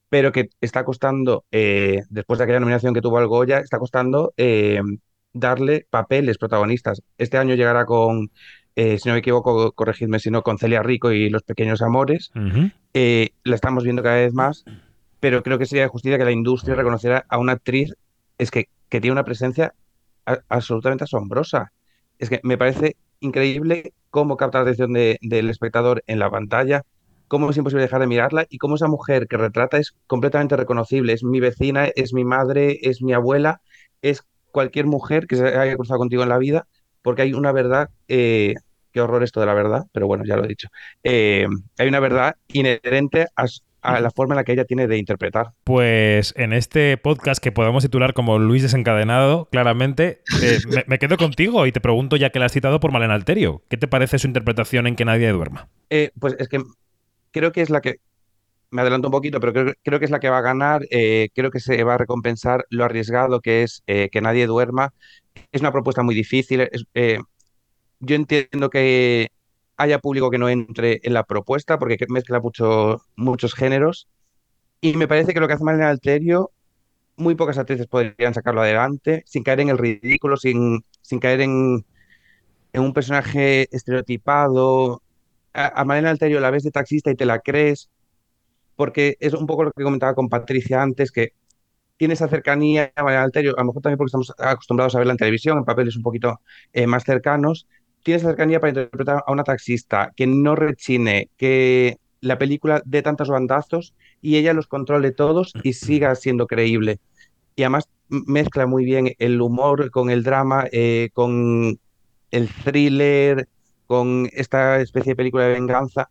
pero 0.10 0.32
que 0.32 0.50
está 0.62 0.84
costando, 0.86 1.46
eh, 1.52 2.04
después 2.10 2.38
de 2.40 2.46
aquella 2.46 2.60
nominación 2.60 2.94
que 2.94 3.02
tuvo 3.02 3.18
al 3.18 3.28
Goya, 3.28 3.60
está 3.60 3.80
costando 3.80 4.34
eh, 4.38 4.82
darle 5.40 5.86
papeles 5.90 6.38
protagonistas. 6.38 7.02
Este 7.18 7.38
año 7.38 7.56
llegará 7.56 7.86
con, 7.86 8.32
eh, 8.76 8.98
si 9.00 9.08
no 9.10 9.14
me 9.14 9.20
equivoco, 9.20 9.72
corregidme 9.72 10.20
si 10.20 10.30
no, 10.32 10.42
con 10.44 10.58
Celia 10.58 10.84
Rico 10.84 11.12
y 11.12 11.30
Los 11.30 11.44
Pequeños 11.44 11.82
Amores. 11.82 12.32
Eh, 12.94 13.30
la 13.44 13.56
estamos 13.56 13.84
viendo 13.84 14.04
cada 14.04 14.16
vez 14.18 14.34
más, 14.34 14.66
pero 15.20 15.44
creo 15.44 15.58
que 15.58 15.66
sería 15.66 15.84
de 15.84 15.90
justicia 15.90 16.18
que 16.18 16.26
la 16.26 16.32
industria 16.32 16.76
reconociera 16.76 17.26
a 17.30 17.38
una 17.38 17.54
actriz 17.54 17.94
es 18.38 18.52
que, 18.52 18.70
que 18.90 19.02
tiene 19.02 19.14
una 19.14 19.24
presencia 19.26 19.74
a- 20.26 20.40
absolutamente 20.50 21.04
asombrosa. 21.04 21.72
Es 22.20 22.30
que 22.30 22.40
me 22.44 22.58
parece 22.58 22.96
increíble 23.20 23.94
cómo 24.10 24.38
capta 24.38 24.60
la 24.60 24.64
atención 24.64 24.94
de- 24.94 25.18
del 25.22 25.50
espectador 25.50 26.04
en 26.08 26.20
la 26.20 26.30
pantalla, 26.30 26.84
cómo 27.28 27.50
es 27.50 27.58
imposible 27.58 27.84
dejar 27.84 28.00
de 28.02 28.08
mirarla 28.08 28.46
y 28.50 28.58
cómo 28.58 28.76
esa 28.76 28.88
mujer 28.88 29.28
que 29.28 29.38
retrata 29.38 29.78
es 29.78 29.94
completamente 30.08 30.56
reconocible. 30.56 31.14
Es 31.14 31.24
mi 31.24 31.40
vecina, 31.40 31.86
es 31.88 32.14
mi 32.14 32.24
madre, 32.26 32.80
es 32.82 33.02
mi 33.02 33.14
abuela, 33.14 33.62
es 34.02 34.24
cualquier 34.52 34.86
mujer 34.86 35.28
que 35.28 35.36
se 35.36 35.46
haya 35.46 35.76
cruzado 35.76 36.00
contigo 36.00 36.24
en 36.24 36.30
la 36.30 36.38
vida, 36.38 36.68
porque 37.02 37.22
hay 37.22 37.34
una 37.34 37.52
verdad, 37.52 37.90
eh, 38.08 38.56
qué 38.92 39.02
horror 39.02 39.24
esto 39.24 39.40
de 39.40 39.46
la 39.46 39.54
verdad, 39.54 39.86
pero 39.92 40.08
bueno, 40.08 40.24
ya 40.26 40.36
lo 40.36 40.46
he 40.46 40.48
dicho. 40.48 40.70
Eh, 41.04 41.48
hay 41.78 41.88
una 41.88 42.00
verdad 42.00 42.36
inherente 42.48 43.28
a, 43.36 43.46
la 44.02 44.12
forma 44.12 44.34
en 44.34 44.38
la 44.38 44.44
que 44.44 44.52
ella 44.52 44.66
tiene 44.66 44.88
de 44.88 44.98
interpretar. 44.98 45.52
Pues 45.64 46.34
en 46.36 46.52
este 46.52 46.98
podcast 46.98 47.42
que 47.42 47.52
podemos 47.52 47.84
titular 47.84 48.14
como 48.14 48.40
Luis 48.40 48.64
desencadenado, 48.64 49.48
claramente, 49.52 50.22
eh, 50.42 50.58
me, 50.68 50.84
me 50.88 51.00
quedo 51.00 51.18
contigo 51.18 51.66
y 51.66 51.72
te 51.72 51.80
pregunto, 51.80 52.18
ya 52.18 52.32
que 52.32 52.40
la 52.40 52.48
has 52.48 52.52
citado 52.52 52.80
por 52.80 52.92
Malena 52.92 53.14
Alterio, 53.14 53.64
¿qué 53.70 53.78
te 53.78 53.88
parece 53.88 54.20
su 54.20 54.28
interpretación 54.28 54.88
en 54.88 54.96
Que 54.96 55.06
nadie 55.06 55.30
duerma? 55.32 55.70
Eh, 55.90 56.12
pues 56.20 56.36
es 56.40 56.50
que 56.50 56.62
creo 57.32 57.52
que 57.52 57.62
es 57.62 57.70
la 57.70 57.82
que, 57.82 58.00
me 58.72 58.82
adelanto 58.82 59.08
un 59.08 59.12
poquito, 59.14 59.40
pero 59.40 59.54
creo, 59.84 60.00
que 60.00 60.06
es 60.06 60.12
la 60.12 60.20
que 60.20 60.30
va 60.30 60.40
a 60.40 60.42
ganar, 60.42 60.82
eh, 60.92 61.30
creo 61.34 61.52
que 61.52 61.60
se 61.60 61.84
va 61.84 61.96
a 61.96 61.98
recompensar 61.98 62.66
lo 62.70 62.86
arriesgado 62.86 63.42
que 63.42 63.64
es 63.64 63.84
eh, 63.88 64.10
que 64.12 64.22
nadie 64.22 64.48
duerma. 64.48 64.94
Es 65.52 65.62
una 65.62 65.72
propuesta 65.74 66.04
muy 66.04 66.16
difícil. 66.16 66.70
eh, 66.96 67.20
yo 68.00 68.16
entiendo 68.16 68.70
que 68.70 69.30
haya 69.78 70.00
público 70.00 70.30
que 70.32 70.38
no 70.38 70.50
entre 70.50 71.00
en 71.04 71.14
la 71.14 71.24
propuesta 71.24 71.80
porque 71.80 71.98
que- 71.98 72.06
mezcla 72.10 72.40
mucho, 72.40 73.02
muchos 73.16 73.54
géneros 73.56 74.08
y 74.82 74.96
me 74.98 75.08
parece 75.08 75.34
que 75.34 75.40
lo 75.40 75.48
que 75.48 75.54
hace 75.56 75.64
Malena 75.64 75.90
Alterio, 75.90 76.52
muy 77.18 77.36
pocas 77.36 77.58
actrices 77.60 77.88
podrían 77.88 78.34
sacarlo 78.36 78.62
adelante 78.62 79.24
sin 79.28 79.44
caer 79.44 79.62
en 79.62 79.70
el 79.70 79.78
ridículo, 79.80 80.38
sin, 80.38 80.86
sin 81.02 81.20
caer 81.20 81.42
en, 81.42 81.86
en 82.74 82.82
un 82.82 82.94
personaje 82.94 83.68
estereotipado. 83.76 85.02
A, 85.54 85.82
a 85.82 85.86
Malena 85.86 86.12
Alterio 86.12 86.40
la 86.40 86.52
ves 86.52 86.64
de 86.64 86.72
taxista 86.72 87.12
y 87.12 87.16
te 87.16 87.26
la 87.26 87.40
crees 87.40 87.90
porque 88.78 89.18
es 89.20 89.34
un 89.34 89.46
poco 89.48 89.66
lo 89.66 89.72
que 89.74 89.84
comentaba 89.84 90.16
con 90.16 90.30
Patricia 90.30 90.82
antes, 90.82 91.12
que 91.12 91.34
tiene 91.98 92.14
esa 92.14 92.30
cercanía 92.30 92.94
a 92.96 93.04
Mariana 93.04 93.26
Alterio, 93.26 93.56
a 93.58 93.62
lo 93.62 93.68
mejor 93.68 93.82
también 93.82 93.98
porque 93.98 94.10
estamos 94.10 94.34
acostumbrados 94.38 94.96
a 94.96 95.00
verla 95.00 95.14
en 95.14 95.18
televisión, 95.18 95.58
en 95.58 95.66
papeles 95.66 95.98
un 95.98 96.04
poquito 96.04 96.40
eh, 96.72 96.88
más 96.88 97.04
cercanos, 97.04 97.68
tiene 98.04 98.20
esa 98.20 98.30
cercanía 98.30 98.62
para 98.62 98.70
interpretar 98.70 99.24
a 99.26 99.32
una 99.32 99.44
taxista, 99.44 100.14
que 100.16 100.28
no 100.28 100.56
rechine, 100.56 101.30
que 101.36 101.98
la 102.22 102.38
película 102.38 102.82
dé 102.86 103.02
tantos 103.02 103.30
bandazos 103.30 103.94
y 104.22 104.38
ella 104.38 104.54
los 104.54 104.68
controle 104.68 105.12
todos 105.12 105.54
y 105.64 105.74
siga 105.74 106.16
siendo 106.16 106.48
creíble. 106.48 107.00
Y 107.56 107.64
además 107.64 107.90
mezcla 108.10 108.68
muy 108.68 108.86
bien 108.86 109.14
el 109.18 109.42
humor 109.42 109.92
con 109.92 110.10
el 110.10 110.24
drama, 110.24 110.66
eh, 110.72 111.10
con 111.14 111.80
el 112.32 112.50
thriller, 112.64 113.48
con 113.88 114.30
esta 114.34 114.80
especie 114.82 115.12
de 115.12 115.16
película 115.16 115.46
de 115.46 115.54
venganza. 115.54 116.10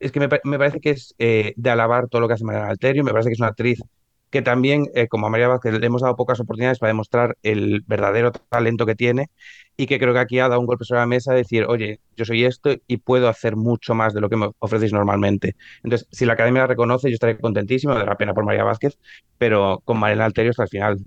Es 0.00 0.12
que 0.12 0.20
me, 0.20 0.28
pa- 0.28 0.40
me 0.44 0.58
parece 0.58 0.80
que 0.80 0.90
es 0.90 1.14
eh, 1.18 1.52
de 1.56 1.70
alabar 1.70 2.08
todo 2.08 2.20
lo 2.22 2.28
que 2.28 2.34
hace 2.34 2.44
Mariana 2.44 2.70
Alterio, 2.70 3.04
me 3.04 3.12
parece 3.12 3.28
que 3.30 3.34
es 3.34 3.40
una 3.40 3.48
actriz 3.50 3.80
que 4.30 4.42
también, 4.42 4.86
eh, 4.94 5.08
como 5.08 5.26
a 5.26 5.30
María 5.30 5.48
Vázquez 5.48 5.74
le 5.74 5.84
hemos 5.86 6.02
dado 6.02 6.14
pocas 6.16 6.38
oportunidades 6.40 6.78
para 6.78 6.90
demostrar 6.90 7.36
el 7.42 7.82
verdadero 7.86 8.30
talento 8.32 8.86
que 8.86 8.94
tiene 8.94 9.26
y 9.76 9.86
que 9.86 9.98
creo 9.98 10.12
que 10.12 10.20
aquí 10.20 10.38
ha 10.38 10.48
dado 10.48 10.60
un 10.60 10.66
golpe 10.66 10.84
sobre 10.84 11.00
la 11.00 11.06
mesa 11.06 11.32
de 11.32 11.38
decir, 11.38 11.64
oye, 11.68 12.00
yo 12.16 12.24
soy 12.24 12.44
esto 12.44 12.70
y 12.86 12.98
puedo 12.98 13.28
hacer 13.28 13.56
mucho 13.56 13.94
más 13.94 14.14
de 14.14 14.20
lo 14.20 14.28
que 14.28 14.36
me 14.36 14.50
ofrecéis 14.60 14.92
normalmente. 14.92 15.56
Entonces, 15.82 16.06
si 16.12 16.26
la 16.26 16.34
academia 16.34 16.62
la 16.62 16.68
reconoce, 16.68 17.08
yo 17.10 17.14
estaré 17.14 17.38
contentísimo, 17.38 17.94
de 17.96 18.06
la 18.06 18.16
pena 18.16 18.32
por 18.34 18.44
María 18.44 18.62
Vázquez, 18.64 18.98
pero 19.38 19.80
con 19.84 19.98
Marina 19.98 20.26
Alterio 20.26 20.50
hasta 20.50 20.62
el 20.64 20.68
final. 20.68 20.98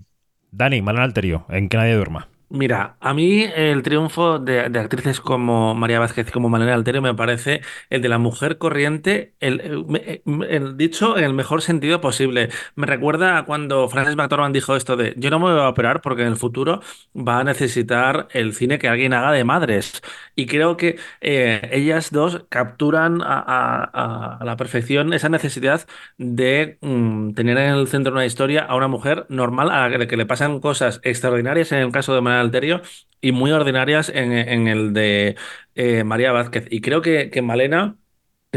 Dani, 0.51 0.81
Malena 0.81 1.03
Alterio, 1.05 1.45
en 1.49 1.69
que 1.69 1.77
nadie 1.77 1.95
duerma. 1.95 2.27
Mira, 2.55 2.97
a 2.99 3.15
mí 3.15 3.41
el 3.55 3.81
triunfo 3.81 4.37
de, 4.37 4.69
de 4.69 4.79
actrices 4.79 5.19
como 5.19 5.73
María 5.73 5.97
Vázquez 5.99 6.27
y 6.27 6.31
como 6.31 6.49
Malena 6.49 6.75
Alterio 6.75 7.01
me 7.01 7.15
parece 7.15 7.61
el 7.89 8.03
de 8.03 8.09
la 8.09 8.19
mujer 8.19 8.59
corriente, 8.59 9.33
el, 9.39 9.59
el- 9.61 10.45
el 10.47 10.77
dicho 10.77 11.17
en 11.17 11.23
el 11.23 11.33
mejor 11.33 11.63
sentido 11.63 11.99
posible. 11.99 12.49
Me 12.75 12.85
recuerda 12.85 13.39
a 13.39 13.45
cuando 13.45 13.89
Frances 13.89 14.15
McDormand 14.15 14.53
dijo 14.53 14.75
esto 14.75 14.95
de 14.95 15.15
yo 15.17 15.31
no 15.31 15.39
me 15.39 15.51
voy 15.51 15.61
a 15.61 15.67
operar 15.69 16.01
porque 16.01 16.21
en 16.21 16.27
el 16.27 16.35
futuro 16.37 16.81
va 17.15 17.39
a 17.39 17.43
necesitar 17.43 18.27
el 18.33 18.53
cine 18.53 18.77
que 18.77 18.87
alguien 18.87 19.13
haga 19.13 19.31
de 19.31 19.43
madres. 19.43 20.03
Y 20.35 20.45
creo 20.45 20.77
que 20.77 20.97
eh, 21.21 21.69
ellas 21.71 22.11
dos 22.11 22.45
capturan 22.49 23.21
a, 23.23 23.39
a- 23.39 23.83
a- 23.93 24.37
a 24.37 24.45
la 24.45 24.57
perfección 24.57 25.11
esa 25.13 25.29
necesidad 25.29 25.87
de 26.17 26.77
mm, 26.81 27.33
tener 27.33 27.57
en 27.57 27.73
el 27.73 27.87
centro 27.87 28.11
de 28.13 28.17
una 28.17 28.25
historia 28.25 28.61
a 28.63 28.75
una 28.75 28.87
mujer 28.87 29.25
normal 29.29 29.69
a 29.71 29.89
la 29.89 30.07
que 30.07 30.17
le 30.17 30.25
pasan 30.25 30.59
cosas 30.59 30.99
extraordinarias 31.03 31.71
en 31.71 31.79
el 31.79 31.91
caso 31.91 32.13
de 32.13 32.21
María 32.21 32.42
Alterio 32.43 32.81
y 33.21 33.31
muy 33.31 33.51
ordinarias 33.51 34.09
en, 34.09 34.67
el 34.67 34.93
de 34.93 35.35
eh, 35.75 36.03
María 36.03 36.31
Vázquez. 36.31 36.67
Y 36.69 36.81
creo 36.81 37.01
que, 37.01 37.29
que 37.29 37.41
Malena 37.41 37.97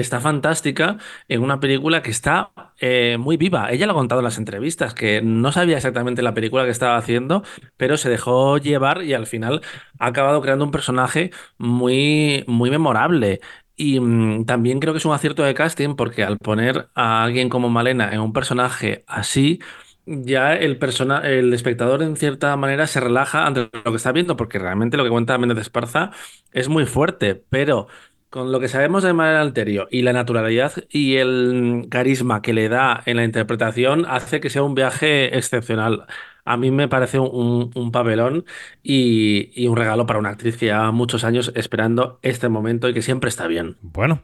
está 0.01 0.21
fantástica 0.21 0.99
en 1.29 1.43
una 1.43 1.61
película 1.61 2.03
que 2.03 2.11
está 2.11 2.53
eh, 2.81 3.17
muy 3.19 3.37
viva. 3.37 3.71
Ella 3.71 3.87
lo 3.87 3.93
ha 3.93 3.95
contado 3.97 4.21
en 4.21 4.25
las 4.25 4.39
entrevistas, 4.39 4.95
que 4.95 5.23
no 5.23 5.53
sabía 5.53 5.77
exactamente 5.77 6.23
la 6.23 6.35
película 6.35 6.65
que 6.65 6.71
estaba 6.71 6.97
haciendo, 6.97 7.43
pero 7.77 7.97
se 7.97 8.11
dejó 8.11 8.59
llevar 8.59 9.03
y 9.03 9.15
al 9.15 9.27
final 9.27 9.63
ha 9.99 10.07
acabado 10.07 10.41
creando 10.43 10.65
un 10.65 10.71
personaje 10.71 11.31
muy, 11.59 12.45
muy 12.47 12.71
memorable. 12.71 13.41
Y 13.77 14.01
mm, 14.01 14.47
también 14.47 14.81
creo 14.81 14.93
que 14.95 14.99
es 14.99 15.05
un 15.07 15.13
acierto 15.15 15.43
de 15.43 15.55
casting 15.55 15.97
porque 15.97 16.25
al 16.25 16.39
poner 16.39 16.89
a 16.95 17.23
alguien 17.25 17.49
como 17.49 17.69
Malena 17.69 18.13
en 18.13 18.21
un 18.21 18.33
personaje 18.33 19.05
así, 19.07 19.61
ya 20.07 20.55
el, 20.55 20.79
persona, 20.79 21.19
el 21.19 21.53
espectador 21.53 22.03
en 22.03 22.17
cierta 22.17 22.57
manera 22.57 22.87
se 22.87 23.01
relaja 23.01 23.47
ante 23.47 23.69
lo 23.73 23.91
que 23.91 23.97
está 23.97 24.13
viendo, 24.13 24.37
porque 24.37 24.59
realmente 24.59 24.97
lo 24.97 25.05
que 25.05 25.11
cuenta 25.11 25.37
Méndez 25.39 25.59
Esparza 25.59 26.13
es 26.53 26.69
muy 26.69 26.87
fuerte, 26.87 27.43
pero 27.51 27.89
con 28.31 28.53
lo 28.53 28.61
que 28.61 28.69
sabemos 28.69 29.03
de 29.03 29.13
Manuel 29.13 29.37
Alterio 29.37 29.89
y 29.91 30.03
la 30.03 30.13
naturalidad 30.13 30.73
y 30.91 31.17
el 31.17 31.87
carisma 31.91 32.43
que 32.43 32.53
le 32.53 32.69
da 32.69 33.03
en 33.07 33.17
la 33.17 33.25
interpretación, 33.25 34.05
hace 34.09 34.41
que 34.41 34.51
sea 34.51 34.63
un 34.63 34.75
viaje 34.75 35.37
excepcional. 35.37 36.07
A 36.45 36.57
mí 36.57 36.71
me 36.71 36.87
parece 36.87 37.19
un, 37.19 37.73
un 37.75 37.93
papelón 37.93 38.45
y, 38.83 39.51
y 39.61 39.67
un 39.67 39.77
regalo 39.77 40.07
para 40.07 40.21
una 40.21 40.31
actriz 40.31 40.57
que 40.57 40.67
lleva 40.67 40.93
muchos 40.93 41.25
años 41.25 41.51
esperando 41.57 42.21
este 42.23 42.49
momento 42.49 42.89
y 42.89 42.95
que 42.95 43.03
siempre 43.03 43.29
está 43.29 43.49
bien. 43.49 43.77
Bueno, 43.81 44.23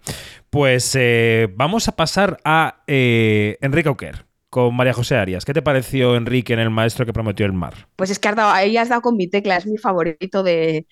pues 0.50 0.94
eh, 0.94 1.52
vamos 1.56 1.88
a 1.88 1.96
pasar 1.96 2.38
a 2.44 2.84
eh, 2.86 3.58
Enrique 3.60 3.88
Auquer 3.88 4.31
con 4.52 4.76
María 4.76 4.92
José 4.92 5.16
Arias. 5.16 5.46
¿Qué 5.46 5.54
te 5.54 5.62
pareció, 5.62 6.14
Enrique, 6.14 6.52
en 6.52 6.58
El 6.58 6.68
maestro 6.68 7.06
que 7.06 7.14
prometió 7.14 7.46
el 7.46 7.54
mar? 7.54 7.88
Pues 7.96 8.10
es 8.10 8.18
que 8.18 8.28
has 8.28 8.36
dado, 8.36 8.50
ahí 8.50 8.76
has 8.76 8.90
dado 8.90 9.00
con 9.00 9.16
mi 9.16 9.26
tecla, 9.26 9.56
es 9.56 9.66
mi 9.66 9.78
favorito 9.78 10.42
de, 10.42 10.86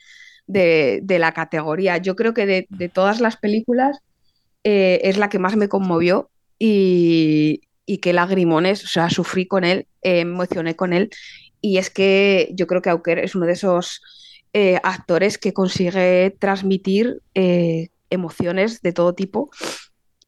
de, 0.47 1.19
la 1.19 1.33
categoría. 1.33 1.99
Yo 1.99 2.17
creo 2.17 2.33
que 2.33 2.47
de, 2.47 2.67
de 2.71 2.89
todas 2.89 3.21
las 3.21 3.37
películas 3.37 3.99
eh, 4.65 5.03
es 5.05 5.19
la 5.19 5.29
que 5.29 5.39
más 5.39 5.57
me 5.57 5.69
conmovió 5.69 6.31
y, 6.59 7.61
y 7.85 8.01
lagrimones, 8.11 8.83
o 8.83 8.89
sea, 8.89 9.11
sufrí 9.11 9.47
con 9.47 9.65
él, 9.65 9.87
eh, 10.01 10.21
emocioné 10.21 10.75
con 10.75 10.95
él. 10.95 11.11
Y 11.61 11.77
es 11.77 11.91
que 11.91 12.49
yo 12.55 12.67
creo 12.67 12.81
que 12.81 12.89
Auker 12.89 13.19
es 13.19 13.35
uno 13.35 13.45
de 13.45 13.53
esos 13.53 14.01
eh, 14.55 14.81
actores 14.83 15.37
que 15.37 15.53
consigue 15.53 16.35
transmitir 16.39 17.21
eh, 17.35 17.91
emociones 18.09 18.81
de 18.81 18.95
todo 18.95 19.15
tipo 19.15 19.51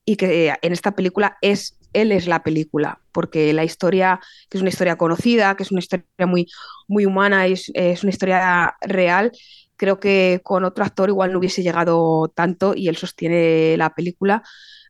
y 0.04 0.16
que 0.16 0.52
en 0.60 0.72
esta 0.74 0.94
película 0.94 1.38
es 1.40 1.78
él 1.92 2.12
es 2.12 2.26
la 2.26 2.42
película, 2.42 3.00
porque 3.12 3.52
la 3.52 3.64
historia, 3.64 4.20
que 4.48 4.58
es 4.58 4.62
una 4.62 4.70
historia 4.70 4.96
conocida, 4.96 5.56
que 5.56 5.62
es 5.62 5.72
una 5.72 5.80
historia 5.80 6.06
muy, 6.26 6.46
muy 6.88 7.06
humana, 7.06 7.46
es, 7.46 7.70
es 7.74 8.02
una 8.02 8.10
historia 8.10 8.76
real, 8.80 9.32
creo 9.76 10.00
que 10.00 10.40
con 10.44 10.64
otro 10.64 10.84
actor 10.84 11.08
igual 11.08 11.32
no 11.32 11.38
hubiese 11.38 11.62
llegado 11.62 12.28
tanto 12.34 12.74
y 12.74 12.88
él 12.88 12.96
sostiene 12.96 13.76
la 13.76 13.94
película 13.94 14.42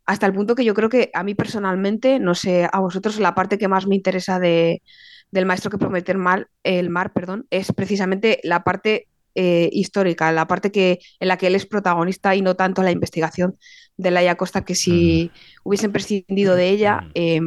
hasta 0.07 0.27
el 0.27 0.33
punto 0.33 0.55
que 0.55 0.65
yo 0.65 0.75
creo 0.75 0.89
que 0.89 1.11
a 1.15 1.23
mí 1.23 1.35
personalmente, 1.35 2.19
no 2.19 2.35
sé, 2.35 2.69
a 2.71 2.81
vosotros 2.81 3.21
la 3.21 3.35
parte 3.35 3.59
que 3.59 3.69
más 3.69 3.87
me 3.87 3.95
interesa 3.95 4.39
de, 4.39 4.83
del 5.31 5.47
maestro 5.47 5.71
que 5.71 5.79
promete 5.79 6.13
el 6.13 6.19
mar, 6.19 6.49
el 6.63 6.91
mar 6.91 7.13
perdón, 7.13 7.47
es 7.51 7.73
precisamente 7.73 8.41
la 8.43 8.65
parte 8.65 9.09
eh, 9.35 9.69
histórica, 9.73 10.31
la 10.33 10.47
parte 10.47 10.71
que, 10.71 11.01
en 11.21 11.29
la 11.29 11.37
que 11.37 11.47
él 11.47 11.55
es 11.55 11.67
protagonista 11.67 12.35
y 12.37 12.43
no 12.43 12.57
tanto 12.57 12.83
la 12.83 12.91
investigación 12.91 13.57
de 13.97 14.11
Laia 14.11 14.37
Costa, 14.37 14.65
que 14.65 14.75
si 14.75 15.31
mm. 15.33 15.59
hubiesen 15.65 15.93
prescindido 15.93 16.55
de 16.55 16.71
ella, 16.71 17.09
eh, 17.15 17.41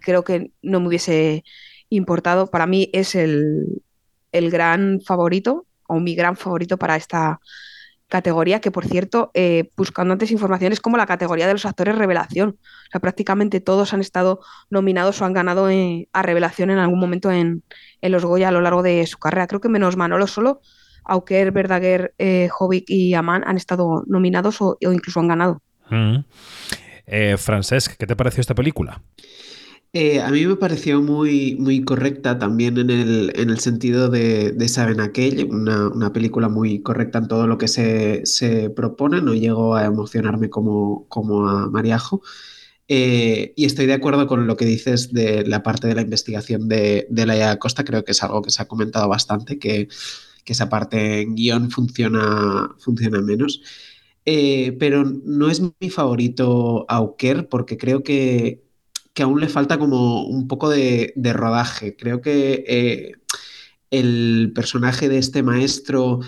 creo 0.00 0.24
que 0.24 0.50
no 0.62 0.80
me 0.80 0.88
hubiese 0.88 1.44
importado. 1.88 2.50
Para 2.50 2.66
mí 2.66 2.90
es 2.92 3.14
el, 3.14 3.82
el 4.32 4.50
gran 4.50 5.00
favorito 5.00 5.66
o 5.86 6.00
mi 6.00 6.14
gran 6.14 6.36
favorito 6.36 6.78
para 6.78 6.96
esta 6.96 7.40
categoría, 8.12 8.60
que 8.60 8.70
por 8.70 8.84
cierto, 8.84 9.30
eh, 9.32 9.70
buscando 9.74 10.12
antes 10.12 10.30
información, 10.30 10.70
es 10.72 10.80
como 10.80 10.98
la 10.98 11.06
categoría 11.06 11.46
de 11.46 11.54
los 11.54 11.64
actores 11.64 11.96
revelación. 11.96 12.50
O 12.60 12.90
sea, 12.90 13.00
prácticamente 13.00 13.60
todos 13.60 13.94
han 13.94 14.02
estado 14.02 14.40
nominados 14.68 15.22
o 15.22 15.24
han 15.24 15.32
ganado 15.32 15.70
en, 15.70 16.08
a 16.12 16.20
revelación 16.20 16.70
en 16.70 16.78
algún 16.78 17.00
momento 17.00 17.30
en, 17.30 17.62
en, 18.02 18.12
los 18.12 18.26
Goya 18.26 18.48
a 18.48 18.52
lo 18.52 18.60
largo 18.60 18.82
de 18.82 19.06
su 19.06 19.16
carrera. 19.18 19.46
Creo 19.46 19.62
que 19.62 19.70
menos 19.70 19.96
Manolo 19.96 20.26
solo, 20.26 20.60
Auker, 21.04 21.52
Verdaguer, 21.52 22.14
eh, 22.18 22.48
Jovic 22.50 22.84
y 22.88 23.14
Amán 23.14 23.42
han 23.46 23.56
estado 23.56 24.04
nominados 24.06 24.60
o, 24.60 24.78
o 24.84 24.92
incluso 24.92 25.20
han 25.20 25.28
ganado. 25.28 25.60
Mm. 25.90 26.24
Eh, 27.06 27.36
Francesc, 27.36 27.96
¿qué 27.96 28.06
te 28.06 28.16
pareció 28.16 28.40
esta 28.40 28.54
película? 28.54 29.02
Eh, 29.94 30.22
a 30.22 30.30
mí 30.30 30.46
me 30.46 30.56
pareció 30.56 31.02
muy, 31.02 31.54
muy 31.56 31.84
correcta 31.84 32.38
también 32.38 32.78
en 32.78 32.88
el, 32.88 33.32
en 33.36 33.50
el 33.50 33.58
sentido 33.58 34.08
de, 34.08 34.52
de 34.52 34.68
Saben 34.68 35.00
Aquel, 35.00 35.48
una, 35.50 35.88
una, 35.88 36.14
película 36.14 36.48
muy 36.48 36.80
correcta 36.80 37.18
en 37.18 37.28
todo 37.28 37.46
lo 37.46 37.58
que 37.58 37.68
se, 37.68 38.24
se 38.24 38.70
propone, 38.70 39.20
no 39.20 39.34
llegó 39.34 39.74
a 39.74 39.84
emocionarme 39.84 40.48
como, 40.48 41.06
como 41.08 41.46
a 41.46 41.68
Mariajo. 41.68 42.22
Eh, 42.88 43.52
y 43.54 43.66
estoy 43.66 43.84
de 43.84 43.92
acuerdo 43.92 44.26
con 44.26 44.46
lo 44.46 44.56
que 44.56 44.64
dices 44.64 45.12
de 45.12 45.44
la 45.46 45.62
parte 45.62 45.88
de 45.88 45.94
la 45.94 46.02
investigación 46.02 46.68
de, 46.68 47.06
de 47.10 47.26
Laia 47.26 47.58
Costa, 47.58 47.84
creo 47.84 48.02
que 48.02 48.12
es 48.12 48.22
algo 48.22 48.40
que 48.40 48.50
se 48.50 48.62
ha 48.62 48.68
comentado 48.68 49.08
bastante, 49.08 49.58
que, 49.58 49.88
que 50.44 50.52
esa 50.52 50.68
parte 50.68 51.22
en 51.22 51.34
guion 51.34 51.70
funciona, 51.70 52.74
funciona 52.78 53.20
menos. 53.20 53.62
Eh, 54.24 54.76
pero 54.78 55.04
no 55.04 55.50
es 55.50 55.60
mi 55.80 55.90
favorito 55.90 56.86
Auker 56.88 57.48
porque 57.48 57.76
creo 57.76 58.02
que, 58.02 58.64
que 59.14 59.22
aún 59.24 59.40
le 59.40 59.48
falta 59.48 59.78
como 59.78 60.24
un 60.24 60.48
poco 60.48 60.68
de, 60.70 61.12
de 61.16 61.32
rodaje. 61.32 61.96
Creo 61.96 62.20
que 62.20 62.64
eh, 62.68 63.12
el 63.90 64.52
personaje 64.54 65.08
de 65.08 65.18
este 65.18 65.42
maestro 65.42 66.20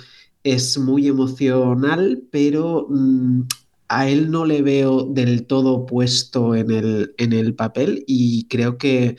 es 0.44 0.79
muy 0.79 1.09
emocional, 1.09 2.22
pero 2.31 2.87
mmm, 2.90 3.42
a 3.88 4.09
él 4.09 4.31
no 4.31 4.44
le 4.44 4.62
veo 4.62 5.05
del 5.05 5.46
todo 5.46 5.87
puesto 5.87 6.55
en 6.55 6.70
el, 6.70 7.14
en 7.18 7.33
el 7.33 7.55
papel 7.55 8.05
y 8.07 8.46
creo 8.48 8.79
que, 8.79 9.16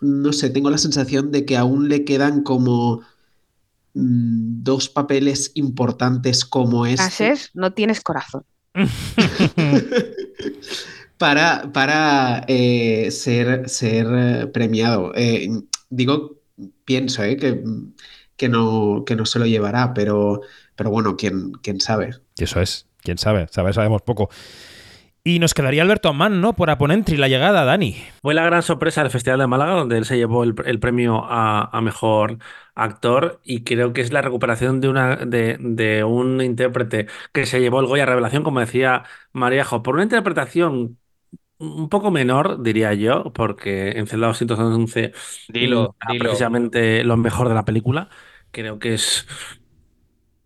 no 0.00 0.32
sé, 0.32 0.50
tengo 0.50 0.70
la 0.70 0.78
sensación 0.78 1.30
de 1.32 1.44
que 1.44 1.56
aún 1.56 1.88
le 1.88 2.04
quedan 2.04 2.42
como 2.42 3.02
dos 3.94 4.88
papeles 4.88 5.52
importantes 5.54 6.44
como 6.44 6.84
este. 6.84 7.34
No 7.54 7.72
tienes 7.72 8.00
corazón. 8.00 8.44
para, 11.18 11.70
para 11.72 12.44
eh, 12.48 13.10
ser, 13.10 13.68
ser 13.68 14.50
premiado. 14.52 15.12
Eh, 15.14 15.48
digo, 15.90 16.40
pienso 16.84 17.22
eh, 17.22 17.36
que, 17.36 17.62
que, 18.36 18.48
no, 18.48 19.04
que 19.06 19.14
no 19.16 19.26
se 19.26 19.38
lo 19.38 19.46
llevará, 19.46 19.94
pero, 19.94 20.40
pero 20.74 20.90
bueno, 20.90 21.16
¿quién, 21.16 21.52
quién 21.62 21.80
sabe. 21.80 22.16
Y 22.36 22.44
eso 22.44 22.60
es, 22.60 22.86
quién 23.02 23.18
sabe, 23.18 23.46
sabe, 23.50 23.72
sabemos 23.72 24.02
poco. 24.02 24.28
Y 25.26 25.38
nos 25.38 25.54
quedaría 25.54 25.80
Alberto 25.80 26.10
Amán, 26.10 26.42
¿no? 26.42 26.52
Por 26.52 26.68
Aponentri, 26.68 27.16
la 27.16 27.28
llegada, 27.28 27.64
Dani. 27.64 27.96
Fue 28.20 28.34
la 28.34 28.44
gran 28.44 28.62
sorpresa 28.62 29.02
del 29.02 29.10
Festival 29.10 29.38
de 29.38 29.46
Málaga, 29.46 29.72
donde 29.72 29.96
él 29.96 30.04
se 30.04 30.18
llevó 30.18 30.44
el, 30.44 30.54
el 30.66 30.78
premio 30.78 31.24
a, 31.24 31.64
a, 31.74 31.80
mejor 31.80 32.36
actor 32.74 33.40
y 33.42 33.64
creo 33.64 33.94
que 33.94 34.02
es 34.02 34.12
la 34.12 34.20
recuperación 34.20 34.82
de, 34.82 34.88
una, 34.90 35.16
de, 35.16 35.56
de, 35.60 36.04
un 36.04 36.42
intérprete 36.42 37.06
que 37.32 37.46
se 37.46 37.60
llevó 37.60 37.80
el 37.80 37.86
Goya 37.86 38.04
Revelación, 38.04 38.42
como 38.42 38.60
decía 38.60 39.04
Mariajo, 39.32 39.82
por 39.82 39.94
una 39.94 40.02
interpretación 40.04 40.98
un 41.58 41.88
poco 41.88 42.10
menor, 42.10 42.62
diría 42.62 42.92
yo, 42.92 43.32
porque 43.32 43.92
en 43.92 44.06
Celda 44.06 44.26
211 44.26 45.12
dilo, 45.48 45.96
era 46.02 46.12
dilo. 46.12 46.18
precisamente 46.18 47.02
lo 47.02 47.16
mejor 47.16 47.48
de 47.48 47.54
la 47.54 47.64
película. 47.64 48.10
Creo 48.50 48.78
que 48.78 48.94
es 48.94 49.26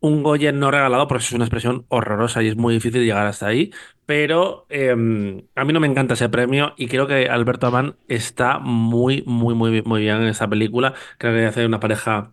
un 0.00 0.22
Goya 0.22 0.52
no 0.52 0.70
regalado, 0.70 1.08
porque 1.08 1.22
eso 1.22 1.30
es 1.30 1.34
una 1.34 1.44
expresión 1.44 1.84
horrorosa 1.88 2.42
y 2.42 2.48
es 2.48 2.56
muy 2.56 2.74
difícil 2.74 3.04
llegar 3.04 3.26
hasta 3.26 3.46
ahí. 3.48 3.72
Pero 4.08 4.64
em, 4.70 5.42
a 5.54 5.66
mí 5.66 5.72
no 5.74 5.80
me 5.80 5.86
encanta 5.86 6.14
ese 6.14 6.30
premio 6.30 6.72
y 6.78 6.88
creo 6.88 7.06
que 7.06 7.28
Alberto 7.28 7.66
Amán 7.66 7.96
está 8.08 8.58
muy, 8.58 9.22
muy, 9.26 9.54
muy, 9.54 9.82
muy 9.82 10.00
bien 10.00 10.22
en 10.22 10.28
esta 10.28 10.48
película. 10.48 10.94
Creo 11.18 11.34
que 11.34 11.44
hace 11.44 11.66
una 11.66 11.78
pareja 11.78 12.32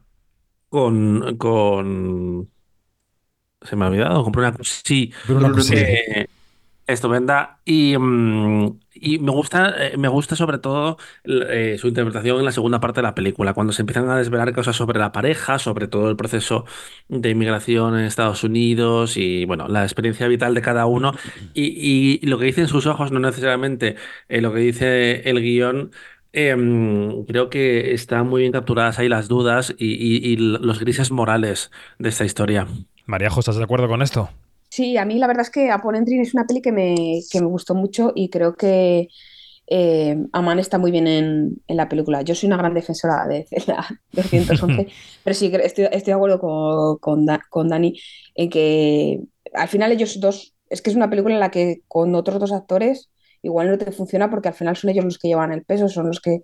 con, 0.69 1.35
con... 1.35 2.49
Se 3.61 3.75
me 3.75 3.83
ha 3.83 3.89
olvidado, 3.89 4.23
compré 4.23 4.47
una... 4.47 4.55
Sí, 4.61 5.11
Bruno 5.27 5.53
eh, 5.73 6.27
estupenda 6.87 7.61
y, 7.65 7.97
mm, 7.97 8.79
y 8.93 9.19
me 9.19 9.31
gusta, 9.31 9.73
eh, 9.87 9.97
me 9.97 10.07
gusta 10.07 10.35
sobre 10.35 10.57
todo 10.59 10.97
eh, 11.23 11.77
su 11.79 11.87
interpretación 11.87 12.39
en 12.39 12.45
la 12.45 12.51
segunda 12.51 12.79
parte 12.79 12.99
de 12.99 13.03
la 13.03 13.15
película, 13.15 13.53
cuando 13.53 13.73
se 13.73 13.81
empiezan 13.81 14.09
a 14.09 14.17
desvelar 14.17 14.53
cosas 14.53 14.75
sobre 14.75 14.99
la 14.99 15.11
pareja, 15.11 15.59
sobre 15.59 15.87
todo 15.87 16.09
el 16.09 16.15
proceso 16.15 16.65
de 17.07 17.29
inmigración 17.31 17.97
en 17.97 18.05
Estados 18.05 18.43
Unidos 18.43 19.17
y 19.17 19.45
bueno, 19.45 19.67
la 19.67 19.83
experiencia 19.83 20.27
vital 20.27 20.53
de 20.53 20.61
cada 20.61 20.85
uno 20.85 21.13
y, 21.53 22.19
y 22.21 22.25
lo 22.27 22.37
que 22.37 22.45
dicen 22.45 22.67
sus 22.67 22.85
ojos, 22.87 23.11
no 23.11 23.19
necesariamente 23.19 23.95
eh, 24.29 24.41
lo 24.41 24.53
que 24.53 24.59
dice 24.59 25.29
el 25.29 25.41
guion. 25.41 25.91
em, 26.33 27.25
creo 27.25 27.49
que 27.49 27.93
están 27.93 28.27
muy 28.27 28.41
bien 28.41 28.51
capturadas 28.51 28.99
ahí 28.99 29.07
las 29.09 29.27
dudas 29.27 29.73
y, 29.77 29.93
y- 30.33 30.35
los 30.37 30.79
grises 30.79 31.11
morales 31.11 31.71
de 31.97 32.09
esta 32.09 32.25
historia. 32.25 32.67
María, 33.05 33.29
¿estás 33.29 33.55
de 33.57 33.63
acuerdo 33.63 33.87
con 33.87 34.01
esto? 34.01 34.29
Sí, 34.75 34.97
a 34.97 35.05
mí 35.05 35.17
la 35.19 35.27
verdad 35.27 35.43
es 35.43 35.49
que 35.51 35.73
Upon 35.73 35.95
Entry 35.95 36.19
es 36.19 36.33
una 36.33 36.45
peli 36.45 36.61
que 36.61 36.71
me, 36.71 36.95
que 37.31 37.39
me 37.39 37.47
gustó 37.47 37.75
mucho 37.75 38.11
y 38.13 38.29
creo 38.29 38.55
que 38.57 39.07
eh, 39.67 40.17
Aman 40.33 40.59
está 40.59 40.77
muy 40.77 40.91
bien 40.91 41.07
en, 41.07 41.57
en 41.67 41.77
la 41.77 41.87
película. 41.89 42.21
Yo 42.23 42.35
soy 42.35 42.47
una 42.47 42.57
gran 42.57 42.73
defensora 42.73 43.27
de 43.27 43.47
la 43.67 43.87
211, 44.11 44.87
pero 45.23 45.33
sí 45.35 45.47
estoy, 45.53 45.85
estoy 45.85 46.03
de 46.11 46.13
acuerdo 46.13 46.39
con, 46.39 46.97
con, 46.99 47.25
Da- 47.25 47.41
con 47.49 47.69
Dani 47.69 47.99
en 48.35 48.49
que 48.49 49.21
al 49.53 49.69
final 49.69 49.91
ellos 49.93 50.19
dos, 50.19 50.55
es 50.69 50.81
que 50.81 50.89
es 50.89 50.95
una 50.97 51.09
película 51.09 51.35
en 51.35 51.39
la 51.41 51.51
que 51.51 51.81
con 51.87 52.13
otros 52.15 52.39
dos 52.39 52.51
actores 52.53 53.09
igual 53.41 53.69
no 53.71 53.77
te 53.77 53.91
funciona 53.93 54.29
porque 54.29 54.49
al 54.49 54.55
final 54.55 54.75
son 54.77 54.89
ellos 54.91 55.05
los 55.05 55.19
que 55.19 55.29
llevan 55.29 55.53
el 55.53 55.63
peso, 55.65 55.87
son 55.89 56.07
los 56.07 56.19
que 56.21 56.39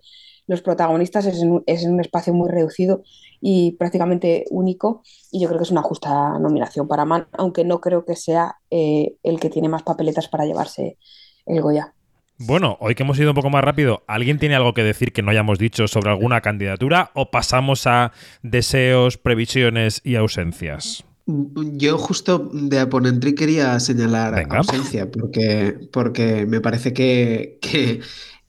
los 0.48 0.62
protagonistas 0.62 1.26
es 1.26 1.42
en 1.42 1.52
un, 1.52 1.64
es 1.66 1.84
en 1.84 1.94
un 1.94 2.00
espacio 2.00 2.34
muy 2.34 2.50
reducido 2.50 3.04
y 3.40 3.74
prácticamente 3.74 4.46
único 4.50 5.04
y 5.32 5.42
yo 5.42 5.48
creo 5.48 5.60
que 5.60 5.66
es 5.66 5.72
una 5.72 5.82
justa 5.82 6.38
nominación 6.40 6.88
para 6.88 7.06
Man, 7.06 7.28
aunque 7.34 7.64
no 7.64 7.82
creo 7.82 8.06
que 8.06 8.16
sea 8.16 8.56
eh, 8.70 9.16
el 9.24 9.40
que 9.40 9.50
tiene 9.50 9.70
más 9.70 9.84
papeletas 9.84 10.28
para 10.28 10.46
llevarse 10.46 10.98
el 11.46 11.62
Goya. 11.62 11.94
Bueno, 12.38 12.78
hoy 12.80 12.96
que 12.96 13.04
hemos 13.04 13.20
ido 13.20 13.30
un 13.30 13.36
poco 13.36 13.52
más 13.52 13.64
rápido, 13.64 14.04
¿alguien 14.08 14.40
tiene 14.40 14.56
algo 14.56 14.74
que 14.74 14.84
decir 14.84 15.14
que 15.14 15.22
no 15.22 15.30
hayamos 15.30 15.60
dicho 15.60 15.88
sobre 15.88 16.10
alguna 16.10 16.42
candidatura 16.42 17.12
o 17.14 17.30
pasamos 17.30 17.86
a 17.86 18.14
deseos, 18.42 19.18
previsiones 19.18 20.02
y 20.04 20.16
ausencias? 20.16 21.04
Yo 21.28 22.00
justo 22.00 22.50
de 22.52 22.80
Aponentry 22.80 23.36
quería 23.36 23.80
señalar 23.80 24.34
Venga. 24.34 24.58
ausencia, 24.58 25.10
porque, 25.10 25.78
porque 25.92 26.48
me 26.48 26.62
parece 26.62 26.94
que, 26.94 27.60
que, 27.62 28.02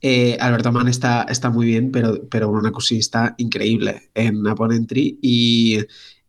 eh, 0.03 0.37
Alberto 0.41 0.71
Mann 0.73 0.89
está, 0.89 1.23
está 1.23 1.49
muy 1.51 1.65
bien, 1.65 1.91
pero, 1.91 2.27
pero 2.29 2.51
Bruna 2.51 2.71
Cusí 2.71 2.97
está 2.99 3.35
increíble 3.39 4.11
en 4.15 4.45
Aponentry 4.47 5.19
y, 5.23 5.79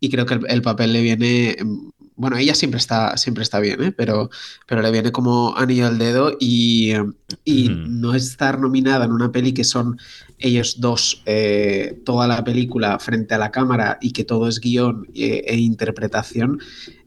y 0.00 0.10
creo 0.10 0.26
que 0.26 0.34
el, 0.34 0.46
el 0.48 0.62
papel 0.62 0.92
le 0.94 1.02
viene... 1.02 1.56
mm, 1.62 1.90
Bueno, 2.16 2.36
ella 2.38 2.54
siempre 2.54 2.78
está, 2.78 3.16
siempre 3.18 3.42
está 3.42 3.58
bien, 3.60 3.82
¿eh? 3.82 3.92
pero, 3.92 4.30
pero 4.68 4.82
le 4.82 4.92
viene 4.92 5.10
como 5.12 5.56
anillo 5.56 5.86
al 5.88 5.98
dedo 5.98 6.36
y, 6.40 6.92
y 7.44 7.82
no 7.84 8.14
estar 8.14 8.60
nominada 8.60 9.04
en 9.06 9.12
una 9.12 9.32
peli 9.32 9.52
que 9.52 9.64
son 9.64 9.98
ellos 10.38 10.80
dos 10.80 11.22
eh, 11.26 12.00
toda 12.04 12.28
la 12.28 12.44
película 12.44 12.98
frente 13.00 13.34
a 13.34 13.38
la 13.38 13.50
cámara 13.50 13.98
y 14.00 14.12
que 14.12 14.24
todo 14.24 14.46
es 14.48 14.60
guion 14.60 15.06
e, 15.14 15.42
e 15.46 15.56
interpretación 15.58 16.60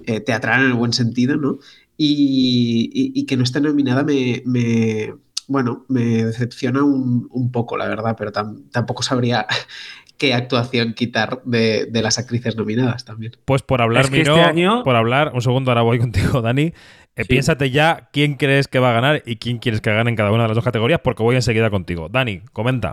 eh, 0.06 0.19
teatral 0.21 0.62
en 0.62 0.67
el 0.67 0.73
buen 0.73 0.93
sentido, 0.93 1.38
¿no? 1.38 1.60
Y, 1.97 2.89
y- 2.93 3.12
y 3.19 3.25
que 3.25 3.38
no 3.38 3.43
esté 3.43 3.60
nominada 3.62 4.03
me, 4.03 4.41
me- 4.45 5.13
bueno, 5.47 5.86
me 5.88 6.23
decepciona 6.25 6.83
un, 6.83 7.27
un 7.31 7.51
poco, 7.51 7.77
la 7.77 7.88
verdad, 7.88 8.15
pero 8.17 8.31
tam- 8.31 8.69
tampoco 8.71 9.01
sabría 9.03 9.47
qué 10.17 10.33
actuación 10.33 10.93
quitar 10.93 11.41
de, 11.45 11.86
de 11.86 12.01
las 12.01 12.17
actrices 12.19 12.55
nominadas 12.55 13.05
también. 13.05 13.33
Pues 13.45 13.62
por 13.62 13.81
hablar, 13.81 14.05
Es 14.05 14.10
que 14.12 14.17
Miro, 14.19 14.36
este 14.36 14.47
año- 14.49 14.83
por 14.83 14.95
hablar, 14.95 15.31
un 15.33 15.41
segundo, 15.41 15.71
ahora 15.71 15.81
voy 15.83 15.99
contigo, 15.99 16.41
Dani. 16.41 16.63
Eh, 16.63 16.73
Sí. 17.23 17.23
Piénsate 17.29 17.71
ya 17.71 18.10
quién 18.13 18.36
crees 18.36 18.67
que 18.67 18.77
va 18.77 18.91
a 18.91 18.93
ganar 18.93 19.23
y 19.25 19.38
quién 19.38 19.57
quieres 19.57 19.81
que 19.81 19.91
gane 19.91 20.12
en 20.12 20.15
cada 20.15 20.31
una 20.31 20.43
de 20.43 20.49
las 20.49 20.55
dos 20.55 20.63
categorías, 20.63 20.99
porque 21.03 21.23
voy 21.23 21.36
enseguida 21.36 21.71
contigo. 21.71 22.10
Dani, 22.10 22.41
comenta. 22.53 22.91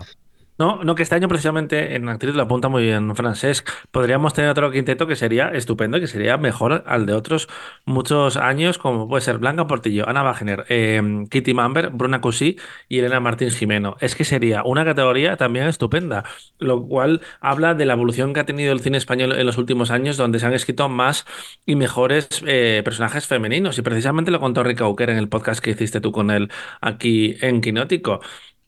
No, 0.57 0.85
no, 0.85 0.95
que 0.95 1.03
este 1.03 1.17
año 1.17 1.27
precisamente 1.27 1.97
en 1.97 2.09
actriz 2.09 2.33
lo 2.37 2.43
apunta 2.45 2.69
muy 2.69 2.85
bien 2.85 3.17
Francesc. 3.17 3.69
Podríamos 3.91 4.35
tener 4.35 4.51
otro 4.51 4.71
quinteto 4.71 5.09
que 5.09 5.17
sería 5.17 5.49
estupendo, 5.49 5.99
que 5.99 6.07
sería 6.07 6.37
mejor 6.37 6.85
al 6.87 7.07
de 7.07 7.13
otros 7.13 7.49
muchos 7.85 8.37
años, 8.37 8.79
como 8.79 9.09
puede 9.09 9.23
ser 9.23 9.39
Blanca 9.39 9.67
Portillo, 9.67 10.09
Ana 10.09 10.23
Wagner, 10.23 10.65
eh, 10.69 11.03
Kitty 11.29 11.55
Mamber, 11.55 11.91
Bruna 11.91 12.21
Cusí 12.21 12.57
y 12.89 13.01
Elena 13.01 13.19
Martín 13.19 13.51
Jimeno. 13.51 13.97
Es 13.99 14.15
que 14.15 14.25
sería 14.25 14.63
una 14.63 14.85
categoría 14.85 15.37
también 15.37 15.67
estupenda, 15.67 16.23
lo 16.61 16.87
cual 16.87 17.21
habla 17.41 17.75
de 17.75 17.87
la 17.87 17.95
evolución 17.95 18.33
que 18.33 18.39
ha 18.39 18.47
tenido 18.47 18.73
el 18.73 18.79
cine 18.81 18.99
español 18.99 19.33
en 19.33 19.47
los 19.47 19.59
últimos 19.59 19.91
años, 19.91 20.17
donde 20.17 20.39
se 20.39 20.47
han 20.47 20.53
escrito 20.53 20.89
más 20.89 21.27
y 21.67 21.75
mejores 21.75 22.29
eh, 22.47 22.83
personajes 22.85 23.27
femeninos. 23.27 23.77
Y 23.79 23.83
precisamente 23.83 24.31
lo 24.31 24.39
contó 24.39 24.63
Rick 24.63 24.83
Auker 24.83 25.11
en 25.11 25.19
el 25.19 25.29
podcast 25.29 25.61
que 25.61 25.71
hiciste 25.71 26.01
tú 26.01 26.13
con 26.13 26.31
él 26.31 26.49
aquí 26.81 27.37
en 27.41 27.61
Quinótico 27.61 28.21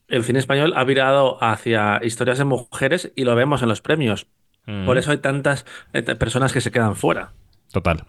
el 0.07 0.23
cine 0.23 0.39
español 0.39 0.73
ha 0.75 0.83
virado 0.83 1.37
hacia 1.43 1.99
historias 2.03 2.37
de 2.37 2.45
mujeres 2.45 3.11
y 3.15 3.23
lo 3.23 3.35
vemos 3.35 3.61
en 3.61 3.69
los 3.69 3.81
premios. 3.81 4.27
Por 4.65 4.95
Mm, 4.95 4.97
eso 4.99 5.11
hay 5.11 5.17
tantas 5.19 5.65
eh, 5.93 6.01
personas 6.15 6.51
que 6.51 6.59
se 6.61 6.71
quedan 6.71 6.95
fuera. 6.97 7.31
Total. 7.71 8.03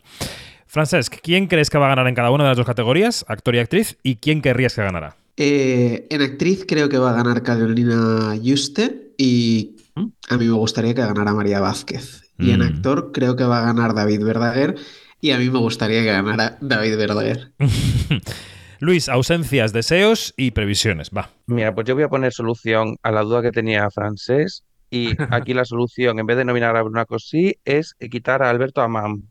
Francesc, 0.67 1.15
¿quién 1.23 1.47
crees 1.47 1.71
que 1.71 1.79
va 1.79 1.87
a 1.87 1.91
ganar 1.91 2.09
en 2.09 2.15
cada 2.15 2.31
una 2.31 2.45
de 2.45 2.51
las 2.51 2.57
dos 2.57 2.67
categorías, 2.67 3.25
actor 3.29 3.55
y 3.55 3.59
actriz, 3.61 3.97
y 4.03 4.17
quién 4.17 4.43
querrías 4.43 4.75
que 4.75 4.83
ganara? 4.83 5.17
Eh, 5.37 6.07
en 6.11 6.21
actriz 6.21 6.65
creo 6.67 6.89
que 6.89 6.99
va 6.99 7.11
a 7.11 7.13
ganar 7.15 7.43
Carolina 7.45 8.35
Juste 8.45 9.13
y 9.17 9.77
¿Mm? 9.95 10.07
a 10.31 10.37
mí 10.37 10.45
me 10.47 10.53
gustaría 10.53 10.95
que 10.95 11.01
ganara 11.01 11.33
María 11.33 11.61
Vázquez. 11.61 12.23
Y 12.41 12.51
en 12.51 12.59
Mm. 12.61 12.63
actor 12.63 13.11
creo 13.13 13.37
que 13.37 13.45
va 13.45 13.59
a 13.61 13.67
ganar 13.67 13.95
David 13.95 14.23
Verdaguer 14.25 14.75
y 15.21 15.31
a 15.31 15.39
mí 15.39 15.49
me 15.51 15.59
gustaría 15.59 16.01
que 16.03 16.07
ganara 16.13 16.59
David 16.61 16.97
Verdaguer. 16.97 17.53
Luis, 18.81 19.09
ausencias, 19.09 19.73
deseos 19.73 20.35
y 20.37 20.53
previsiones. 20.53 21.11
Va. 21.11 21.31
Mira, 21.47 21.75
pues 21.75 21.87
yo 21.87 21.95
voy 21.95 22.05
a 22.05 22.09
poner 22.09 22.33
solución 22.33 22.97
a 23.03 23.11
la 23.11 23.23
duda 23.23 23.43
que 23.43 23.51
tenía 23.51 23.91
Francés 23.91 24.65
y 24.91 25.11
aquí 25.31 25.55
la 25.55 25.65
solución, 25.65 26.19
en 26.19 26.27
vez 26.27 26.37
de 26.37 26.45
nominar 26.45 26.77
a 26.77 26.83
Bruna 26.83 27.05
Cosí, 27.05 27.57
es 27.65 27.95
quitar 28.11 28.43
a 28.43 28.51
Alberto 28.51 28.81
Amam. 28.81 29.23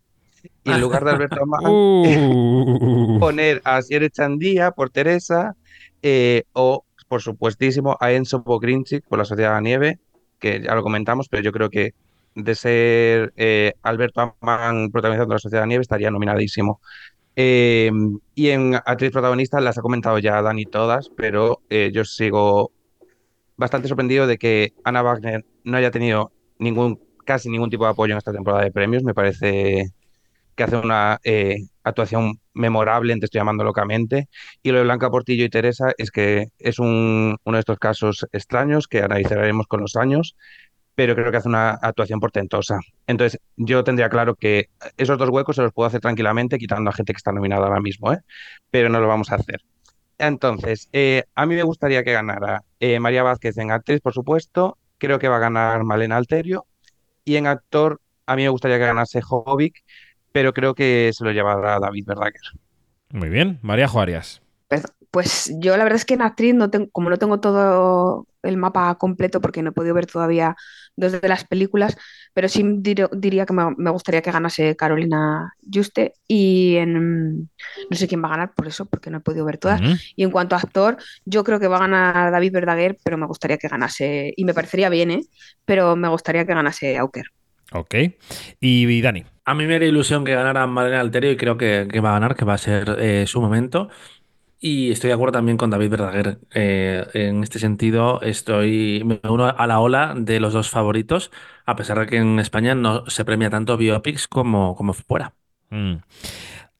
Y 0.64 0.72
en 0.72 0.82
lugar 0.82 1.04
de 1.06 1.12
Alberto 1.12 1.38
Amam, 1.42 1.64
Uh. 1.66 3.18
poner 3.20 3.62
a 3.64 3.78
Asier 3.78 4.10
Chandía 4.12 4.72
por 4.72 4.90
Teresa 4.90 5.56
eh, 6.02 6.44
o, 6.54 6.86
por 7.08 7.22
supuestísimo, 7.22 7.98
a 8.00 8.12
Enzo 8.12 8.44
Bogrinchik 8.44 9.06
por 9.08 9.18
la 9.18 9.26
Sociedad 9.26 9.52
de 9.52 9.56
la 9.56 9.62
Nieve, 9.62 10.00
que 10.40 10.62
ya 10.62 10.76
lo 10.76 10.84
comentamos, 10.84 11.30
pero 11.30 11.42
yo 11.42 11.52
creo 11.52 11.70
que 11.70 11.94
de 12.36 12.54
ser 12.54 13.34
eh, 13.36 13.74
Alberto 13.82 14.36
Amman 14.42 14.92
protagonizando 14.92 15.34
la 15.34 15.40
Sociedad 15.40 15.62
de 15.62 15.66
la 15.66 15.70
Nieve 15.70 15.82
estaría 15.82 16.12
nominadísimo. 16.12 16.82
Eh, 17.40 17.92
y 18.34 18.50
en 18.50 18.74
actriz 18.74 19.12
protagonista 19.12 19.62
las 19.62 19.78
ha 19.78 19.82
comentado 19.84 20.18
ya 20.18 20.42
Dani 20.42 20.66
todas, 20.66 21.10
pero 21.16 21.62
eh, 21.70 21.92
yo 21.94 22.04
sigo 22.04 22.72
bastante 23.58 23.88
sorprendido 23.88 24.28
de 24.28 24.38
que 24.38 24.74
Ana 24.84 25.04
Wagner 25.04 25.46
no 25.64 25.78
haya 25.78 25.92
tenido 25.92 26.32
ningún, 26.60 27.00
casi 27.26 27.50
ningún 27.50 27.70
tipo 27.70 27.86
de 27.86 27.92
apoyo 27.92 28.14
en 28.14 28.20
esta 28.20 28.34
temporada 28.34 28.64
de 28.64 28.72
premios. 28.72 29.04
Me 29.04 29.14
parece 29.14 29.92
que 30.56 30.64
hace 30.64 30.78
una 30.78 31.20
eh, 31.24 31.58
actuación 31.84 32.40
memorable, 32.54 33.16
te 33.20 33.26
estoy 33.26 33.40
llamando 33.40 33.64
locamente. 33.64 34.30
Y 34.64 34.72
lo 34.72 34.80
de 34.80 34.86
Blanca 34.86 35.10
Portillo 35.12 35.46
y 35.46 35.50
Teresa 35.50 35.94
es 35.98 36.12
que 36.12 36.48
es 36.60 36.80
un- 36.80 37.38
uno 37.44 37.58
de 37.58 37.60
estos 37.60 37.78
casos 37.80 38.26
extraños 38.32 38.88
que 38.88 39.02
analizaremos 39.02 39.68
con 39.68 39.82
los 39.82 39.96
años, 39.96 40.36
pero 40.98 41.14
creo 41.14 41.30
que 41.30 41.38
hace 41.38 41.48
una 41.48 41.70
actuación 41.70 42.20
portentosa. 42.20 42.80
Entonces, 43.06 43.40
yo 43.56 43.84
tendría 43.84 44.10
claro 44.10 44.34
que 44.34 44.70
esos 44.98 45.16
dos 45.20 45.30
huecos 45.30 45.56
se 45.56 45.62
los 45.62 45.72
puedo 45.72 45.86
hacer 45.86 46.02
tranquilamente 46.02 46.58
quitando 46.58 46.90
a 46.90 46.94
gente 46.94 47.14
que 47.14 47.18
está 47.18 47.32
nominada 47.32 47.68
ahora 47.68 47.80
mismo, 47.80 48.12
¿eh? 48.12 48.22
Pero 48.72 48.90
no 48.90 49.00
lo 49.00 49.08
vamos 49.08 49.32
a 49.32 49.36
hacer. 49.36 49.62
Entonces, 50.18 50.90
eh, 50.94 51.26
a 51.36 51.46
mí 51.46 51.54
me 51.54 51.62
gustaría 51.62 52.04
que 52.04 52.14
ganara 52.14 52.64
eh, 52.80 53.00
María 53.00 53.22
Vázquez 53.22 53.60
en 53.60 53.70
actriz, 53.70 54.02
por 54.02 54.14
supuesto. 54.14 54.80
Creo 54.98 55.20
que 55.20 55.28
va 55.28 55.36
a 55.36 55.40
ganar 55.40 55.84
Malena 55.84 56.18
Alterio. 56.18 56.66
Y 57.24 57.36
en 57.36 57.46
actor, 57.46 58.02
a 58.26 58.36
mí 58.36 58.42
me 58.42 58.50
gustaría 58.50 58.80
que 58.80 58.86
ganase 58.86 59.22
Jovic, 59.22 59.84
pero 60.32 60.52
creo 60.52 60.74
que 60.74 61.12
se 61.14 61.24
lo 61.24 61.32
llevará 61.32 61.80
David 61.80 62.06
Verdaguer. 62.08 62.42
Muy 63.12 63.30
bien. 63.30 63.60
María 63.62 63.88
Juarias. 63.88 64.42
Pues 65.18 65.52
yo 65.58 65.76
la 65.78 65.84
verdad 65.84 65.96
es 65.96 66.06
que 66.06 66.14
en 66.14 66.22
actriz, 66.22 66.54
no 66.54 66.70
tengo, 66.70 66.92
como 66.92 67.10
no 67.10 67.18
tengo 67.18 67.40
todo 67.40 68.28
el 68.44 68.56
mapa 68.56 68.94
completo 69.00 69.42
porque 69.42 69.64
no 69.64 69.72
he 69.72 69.74
podido 69.74 69.96
ver 69.96 70.06
todavía 70.06 70.56
dos 70.96 71.12
de 71.20 71.28
las 71.28 71.44
películas, 71.44 71.98
pero 72.36 72.48
sí 72.48 72.62
dir- 72.62 73.10
diría 73.12 73.48
que 73.48 73.54
me, 73.54 73.64
me 73.78 73.90
gustaría 73.90 74.22
que 74.22 74.32
ganase 74.32 74.76
Carolina 74.76 75.56
Juste 75.74 76.14
y 76.28 76.76
en, 76.76 77.40
no 77.90 77.98
sé 77.98 78.08
quién 78.08 78.22
va 78.24 78.28
a 78.28 78.32
ganar 78.34 78.54
por 78.54 78.68
eso, 78.68 78.86
porque 78.86 79.10
no 79.10 79.18
he 79.18 79.22
podido 79.22 79.44
ver 79.44 79.58
todas. 79.58 79.82
Y 80.16 80.22
en 80.24 80.30
cuanto 80.30 80.56
a 80.56 80.60
actor, 80.60 80.98
yo 81.26 81.44
creo 81.44 81.60
que 81.60 81.68
va 81.68 81.78
a 81.78 81.88
ganar 81.88 82.32
David 82.32 82.52
Verdaguer, 82.54 82.96
pero 83.04 83.18
me 83.18 83.26
gustaría 83.26 83.58
que 83.58 83.68
ganase, 83.70 84.34
y 84.38 84.46
me 84.46 84.54
parecería 84.54 84.90
bien, 84.90 85.10
¿eh? 85.10 85.22
pero 85.66 85.96
me 85.96 86.10
gustaría 86.10 86.46
que 86.46 86.54
ganase 86.54 86.96
Auker. 86.96 87.26
Ok. 87.74 87.96
Y, 88.60 88.88
y 88.88 89.02
Dani. 89.02 89.26
A 89.46 89.54
mí 89.54 89.66
me 89.66 89.76
haría 89.76 89.88
ilusión 89.88 90.26
que 90.26 90.34
ganara 90.36 90.68
Malena 90.68 91.00
Alterio 91.00 91.32
y 91.32 91.38
creo 91.38 91.58
que, 91.58 91.88
que 91.92 92.00
va 92.02 92.10
a 92.12 92.14
ganar, 92.14 92.36
que 92.36 92.46
va 92.46 92.54
a 92.54 92.58
ser 92.58 92.98
eh, 93.00 93.26
su 93.28 93.42
momento. 93.42 93.90
Y 94.60 94.92
estoy 94.92 95.10
de 95.10 95.14
acuerdo 95.14 95.34
también 95.34 95.58
con 95.58 95.70
David 95.70 95.92
Verdaguer. 95.92 96.40
Eh, 96.54 97.06
en 97.14 97.44
este 97.44 97.60
sentido, 97.60 98.22
estoy 98.22 99.04
me 99.06 99.20
uno 99.30 99.46
a 99.46 99.68
la 99.68 99.80
ola 99.80 100.16
de 100.18 100.40
los 100.40 100.54
dos 100.54 100.70
favoritos, 100.70 101.32
a 101.66 101.76
pesar 101.76 102.00
de 102.00 102.08
que 102.08 102.18
en 102.18 102.40
España 102.40 102.74
no 102.74 103.06
se 103.08 103.24
premia 103.24 103.50
tanto 103.50 103.78
biopics 103.78 104.28
como, 104.28 104.76
como 104.76 104.94
fuera. 104.94 105.34
Mm. 105.70 105.98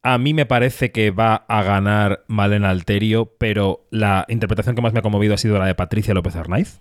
A 0.02 0.18
mí 0.18 0.34
me 0.34 0.46
parece 0.46 0.92
que 0.92 1.12
va 1.12 1.46
a 1.48 1.64
ganar 1.64 2.24
Malena 2.28 2.70
Alterio, 2.70 3.36
pero 3.38 3.86
la 3.92 4.26
interpretación 4.30 4.76
que 4.76 4.82
más 4.82 4.94
me 4.94 5.00
ha 5.00 5.04
conmovido 5.04 5.34
ha 5.34 5.38
sido 5.38 5.60
la 5.60 5.66
de 5.66 5.76
Patricia 5.76 6.14
López 6.14 6.36
Arnaiz. 6.36 6.80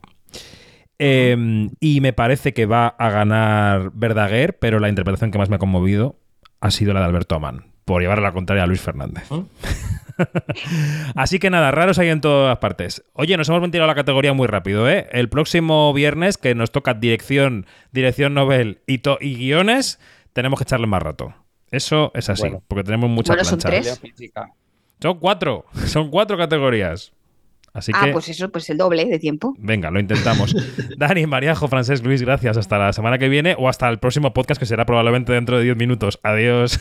Eh, 0.99 1.69
y 1.81 2.01
me 2.01 2.13
parece 2.15 2.55
que 2.55 2.65
va 2.65 2.87
a 2.87 3.11
ganar 3.11 3.91
Verdaguer, 3.95 4.59
pero 4.59 4.79
la 4.79 4.89
interpretación 4.89 5.31
que 5.31 5.39
más 5.39 5.51
me 5.51 5.57
ha 5.57 5.59
conmovido 5.59 6.19
ha 6.61 6.71
sido 6.71 6.95
la 6.95 7.01
de 7.01 7.07
Alberto 7.07 7.35
Amán, 7.35 7.67
por 7.87 8.03
llevar 8.03 8.18
a 8.18 8.22
la 8.22 8.33
contraria 8.33 8.64
a 8.64 8.66
Luis 8.66 8.83
Fernández. 8.83 9.31
¿Mm? 9.31 9.40
Así 11.14 11.38
que 11.38 11.51
nada, 11.51 11.70
raros 11.70 11.99
hay 11.99 12.09
en 12.09 12.20
todas 12.20 12.59
partes. 12.59 13.05
Oye, 13.14 13.37
nos 13.37 13.49
hemos 13.49 13.61
ventilado 13.61 13.87
la 13.87 13.94
categoría 13.94 14.33
muy 14.33 14.46
rápido, 14.46 14.88
¿eh? 14.90 15.09
El 15.12 15.29
próximo 15.29 15.92
viernes, 15.94 16.37
que 16.38 16.55
nos 16.55 16.70
toca 16.72 16.94
dirección, 16.94 17.66
dirección 17.92 18.35
novel 18.35 18.81
y, 18.87 18.99
to- 18.99 19.18
y 19.20 19.35
guiones, 19.37 19.99
tenemos 20.33 20.59
que 20.59 20.64
echarle 20.64 20.87
más 20.87 21.03
rato. 21.03 21.35
Eso 21.70 22.12
es 22.14 22.29
así, 22.29 22.42
Bueno. 22.42 22.62
porque 22.68 22.85
tenemos 22.85 23.11
mucha 23.11 23.33
Bueno, 23.33 23.44
son 23.44 23.59
tres. 23.59 23.99
Física. 24.01 24.51
Son 25.01 25.18
cuatro, 25.18 25.66
son 25.87 26.11
cuatro 26.11 26.37
categorías. 26.38 27.12
Así 27.75 27.92
Ah, 27.94 28.07
que, 28.07 28.12
pues 28.12 28.27
eso, 28.31 28.49
pues 28.51 28.70
el 28.70 28.79
doble 28.79 29.05
de 29.05 29.18
tiempo. 29.18 29.55
venga, 29.59 29.90
lo 29.90 30.01
intentamos. 30.01 30.57
Dani, 30.96 31.27
Mariajo, 31.27 31.68
Francés, 31.68 32.03
Luis, 32.03 32.22
gracias. 32.22 32.57
Hasta 32.57 32.79
la 32.79 32.92
semana 32.94 33.18
que 33.18 33.29
viene 33.29 33.55
o 33.59 33.68
hasta 33.68 33.87
el 33.90 33.99
próximo 33.99 34.33
podcast 34.33 34.59
que 34.59 34.64
será 34.64 34.87
probablemente 34.87 35.33
dentro 35.35 35.59
de 35.59 35.64
10 35.64 35.77
minutos. 35.77 36.18
Adiós. 36.22 36.81